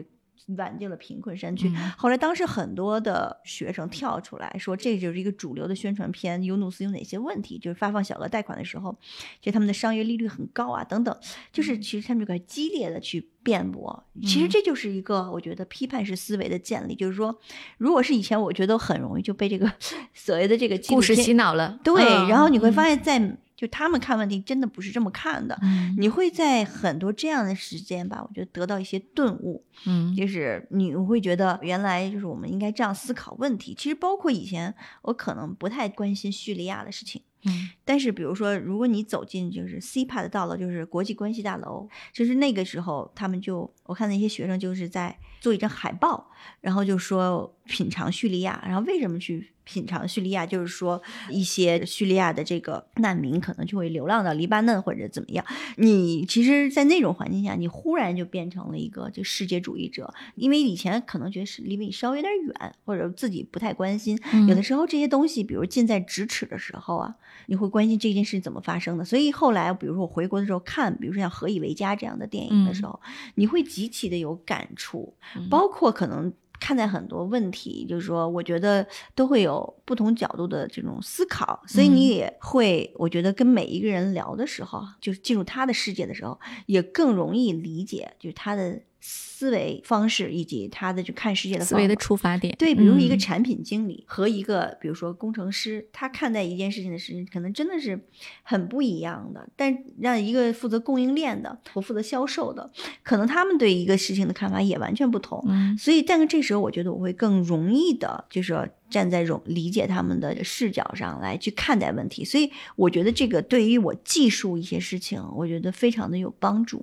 [0.57, 1.69] 挽救了贫困山区。
[1.69, 7.59] 嗯后来当时很多的学生跳出来说，这就是一个主流的宣传片，Yunus 有哪些问题？
[7.59, 8.97] 就是发放小额贷款的时候，
[9.41, 11.17] 就他们的商业利率很高啊，等等，
[11.53, 14.05] 就是其实他们就很激烈的去辩驳。
[14.23, 17.39] 其实嗯这就是一个我觉得批判式思维的建立，就是说，
[17.79, 19.73] 如果是以前，我觉得很容易就被这个
[20.15, 21.79] 所谓的这个故事洗脑了。
[21.83, 25.59] 对，嗯然后你会嗯发现在，就他们看问题真的不是这么看的。
[25.63, 33.75] 嗯你会在很多这样的时间吧，我觉得得到一些顿悟，嗯就是你会觉得原来就是我们应该这样思考问题。
[33.75, 46.31] 其实包括以前我可能不太关心叙利亚的事情，嗯但是比如说如果你走进就是 CPA 的大楼，就是国际关系大楼，就是那个时候他们就我看那些学生就是在做一张海报，
[46.61, 50.47] 然后就说品尝叙利亚，然后为什么去品尝叙利亚？
[50.47, 55.45] 就是说一些叙利亚的这个难民可能就会流浪到黎巴嫩或者怎么样。
[55.77, 64.17] 你其实，在那种环境下，你忽然就变成了一个就世界主义者，因为以前可能觉得是离你稍微有点远，或者自己不太关心。
[64.49, 69.05] 有的时候这些东西，比如近在咫尺的时候啊，你会关心这件事怎么发生的。
[69.05, 73.01] 所以后来，比如说我回国的时候看，比如说像《何以为家》这样的电影的时候，
[73.35, 76.33] 你会极其的有感触，嗯包括可能。
[76.61, 92.57] 看待很多问题，就是说，我觉得都会有不同角度的这种思考，所以你也会，我觉得跟每一个人聊的时候，就是进入他的世界的时候，也更容易理解，就是他的思维方式以及他的去看世界的思维的出发点。
[92.59, 98.01] 对，比如一个嗯产品经理和一个比如说工程师，他看待一件事情的时间可能真的是
[98.43, 99.47] 很不一样的。
[99.55, 102.71] 但让一个负责供应链的和负责销售的，
[103.03, 105.45] 可能他们对一个事情的看法也完全不同。
[105.49, 112.25] 嗯所以，但是这时候我觉得我会更容易的，就是说站在容理解他们的视角上来去看待问题。
[112.25, 116.83] 所以，我觉得这个对于我技术一些事情，我觉得非常的有帮助。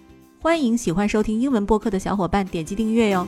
[0.43, 3.27] 欢迎喜欢收听英文播客的小伙伴点击订阅哟。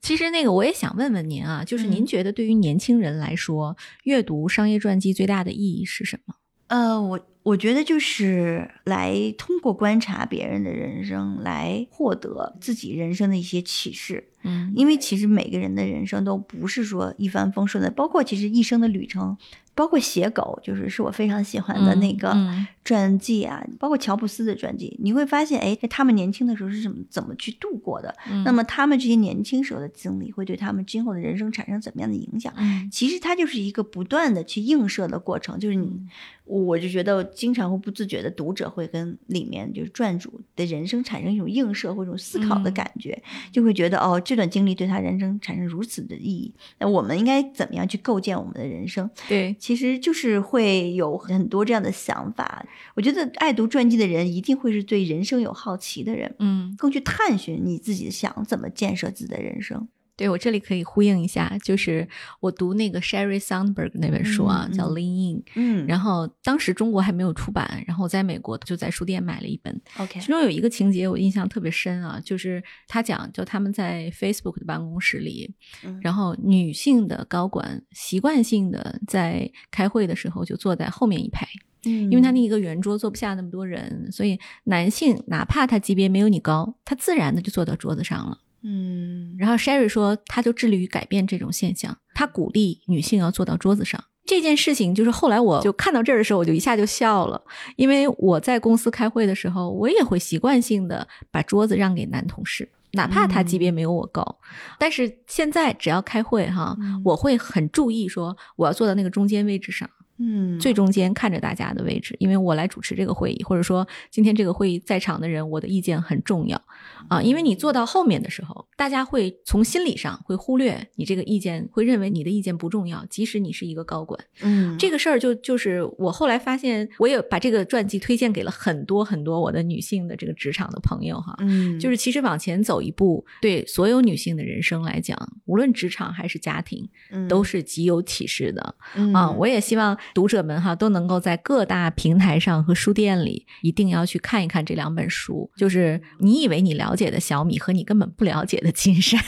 [0.00, 6.34] 其实那个我也想问问您啊，就是您觉得对于年轻人来说，阅读商业传记最大的意义是什么？
[6.66, 14.30] 呃，我我觉得就是来通过观察别人的人生，来获得自己人生的一些启示。
[14.42, 19.38] 嗯因为其实每个人的人生都不是说一帆风顺的，包括其实一生的旅程，
[19.74, 22.66] 包括写狗，就是是我非常喜欢的那个嗯。
[22.84, 28.14] 传记啊，包括乔布斯的传记，你会发现，哎，他们年轻的时候是怎么怎么去度过的？
[28.30, 28.44] 嗯。
[28.44, 32.52] 那么他们这些年轻时候的经历，会对他们今后的人生产生怎么样的影响？
[32.58, 32.86] 嗯。
[32.92, 36.08] 其实它就是一个不断的去映射的过程，就是你，嗯。
[36.44, 42.74] 我就觉得经常会不自觉的读者会跟里面就是传主的人生产生一种映射或一种思考的嗯。
[42.74, 43.18] 感觉，
[43.50, 49.08] 就会觉得哦，这段经历对他人生产生如此的意义，那我们应该怎么样去构建我们的人生？
[49.26, 52.66] 对，其实就是会有很多这样的想法。
[52.94, 56.74] 我觉得爱读传记的人一定会是对人生有好奇的人，嗯。
[56.76, 59.88] 更去探寻你自己想怎么建设自己的人生。
[60.16, 62.08] 对我这里可以呼应一下，就是
[62.40, 64.94] 我读那个 Sherry Sandberg 那本书啊，叫《嗯嗯。
[64.94, 65.86] Lean In》，嗯。
[65.86, 75.52] 然后当时中国还没有出版，然后我在美国就在书店买了一本，OK，其中有一个情节我印象特别深啊，就是他讲，就他们在 Facebook 的办公室里，
[75.84, 75.98] 嗯。
[76.02, 81.46] 然后女性的高管习惯性的在开会的时候就坐在后面一排，
[81.82, 88.38] 因因为他那一个圆桌坐不下那么多人，所以男性哪怕他级别没有你高，他自然的就坐到桌子上了。
[88.64, 94.02] 嗯，然后 Sherry 说，他就致力于改变这种现象，他鼓励女性要坐到桌子上。
[94.26, 97.42] 这件事情就是后来我就看到这儿的时候，我就一下就笑了，
[97.76, 104.38] 因为我在公司开会的时候，我也会习惯性的把桌子让给男同事，哪怕他级别没有我高。
[104.78, 116.60] 但是现在只要开会哈，嗯我会很注意说我要坐到那个中间位置上，嗯最中间看着大家的位置，因为我来主持这个会议，或者说今天这个会议在场的人，我的意见很重要
[117.08, 117.20] 啊。
[117.22, 124.18] 因为你坐到后面的时候，大家会从心理上会忽略你这个意见，会认为你的意见不重要，即使你是一个高管。
[124.42, 131.34] 嗯这个事儿就就是我后来发现，我也把这个传记推荐给了很多很多我的女性的这个职场的朋友哈。
[131.40, 136.88] 嗯就是其实往前走一步，对所有女性的人生来讲，无论职场还是家庭，
[137.28, 138.74] 都是极有启示的。
[139.12, 149.20] 啊，我也希望读者们哈都能够在各大平台上和书店里一定要去看一看这两本书，就是你以为你了解的小米和你根本不了解的金山，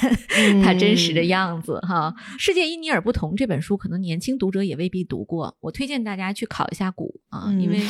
[0.63, 2.15] 它真实的样子哈。
[2.39, 7.81] 世界因你而不同这本书，可能年轻读者也未必读过，我推荐大家去考一下古啊，因为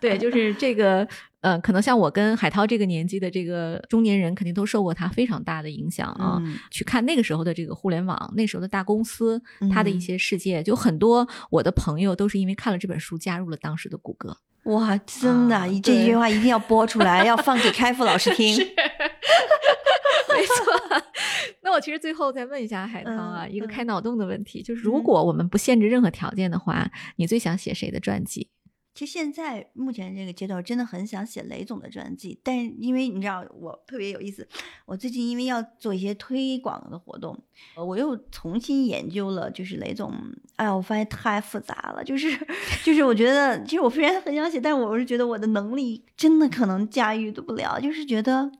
[0.00, 1.08] 对，就是这个。
[1.42, 6.38] 呃，可能像我跟海涛这个年纪的这个中年人，肯定都受过他非常大的影响啊。
[6.40, 9.40] 嗯去看那个时候的这个互联网，那时候的大公司，
[9.72, 14.36] 他的一嗯些世界，就很多我的朋友都是因为看了这本书加入了当时的谷歌。
[14.64, 18.56] 哇，真的，啊这句话一定要播出来， 要放给开复老师听。
[18.58, 21.02] 没错。
[21.62, 28.48] 那我其实最后再问一下海涛啊，嗯嗯一个开脑洞的问题，就是如果我们不限制任何条件的话，你最想写谁的传记？
[28.96, 34.48] 其实现在目前这个阶段，真的很想写雷总的传记，但因为你知道我特别有意思，
[34.86, 37.38] 我最近因为要做一些推广的活动，
[37.76, 40.10] 我又重新研究了，就是雷总，
[40.56, 42.34] 哎呀，我发现太复杂了，就是
[42.82, 48.50] 就是我觉得，其实我虽然很想写，但我是觉得我的能力真的可能驾驭的不了，就是觉得，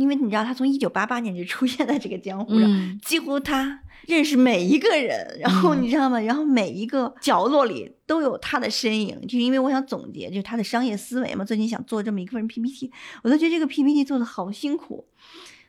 [0.00, 6.18] 因为你知道他从一九八八年就出现在这个江湖上，嗯几乎他认识每一个人，然后嗯你知道吗？
[6.20, 11.44] 然后每一个角落里都有他的身影，就是因为我想总结，就是他的商业思维嘛。
[11.44, 12.90] 最近想做这么一份 PPT，
[13.22, 15.06] 我都觉得这个 PPT 做的好辛苦。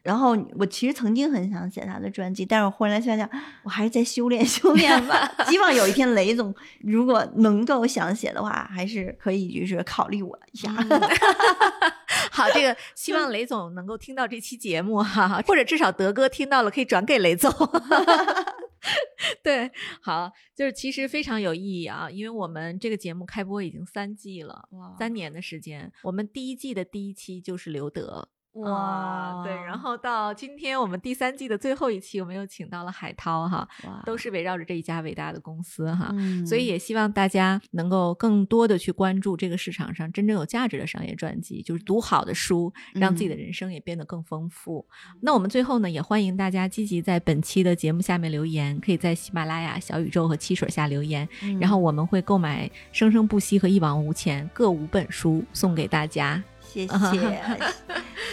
[0.04, 3.30] 然后我其实曾经很想写他的传记，但是我忽然想想，
[3.62, 5.32] 我还是再修炼修炼吧。
[5.48, 10.74] 希望有一天雷总如果能够想写的话，还是可以就是考虑我一下。
[10.90, 10.90] 嗯
[12.34, 17.52] 好，这个希望雷总能够听到这期节目哈，或者至少德哥听到了可以转给雷总。
[19.44, 19.70] 对，
[20.02, 28.30] 好，就是其实非常有意义啊，因为我们这个节目开播已经三季了，哇三年的时间，我们第一季的第一期就是刘德。
[28.54, 29.82] 哇啊对，然。
[29.82, 33.68] 后到今天我们第三季的最后一期，我们又请到了海涛哈，
[34.06, 36.46] 都是围绕着这一家伟大的公司哈，嗯。
[36.46, 44.86] 所以也希望大家能够更多的去关注这个市场上真正有价值的商业传记，就是读好的书，让自己的人生也变得更丰富。
[45.22, 51.28] 那我们最后呢，也欢迎大家积极在本期的节目下面留言，可以在喜马拉雅、小宇宙和汽水下留言，
[51.60, 56.44] 然后我们会购买《生生不息》和《一往无前》各五本书送给大家。
[56.72, 57.42] 谢谢，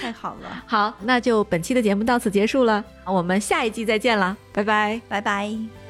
[0.01, 5.88] 太好了，好，那就本期的节目到此结束了，我们下一季再见了，拜拜，拜拜。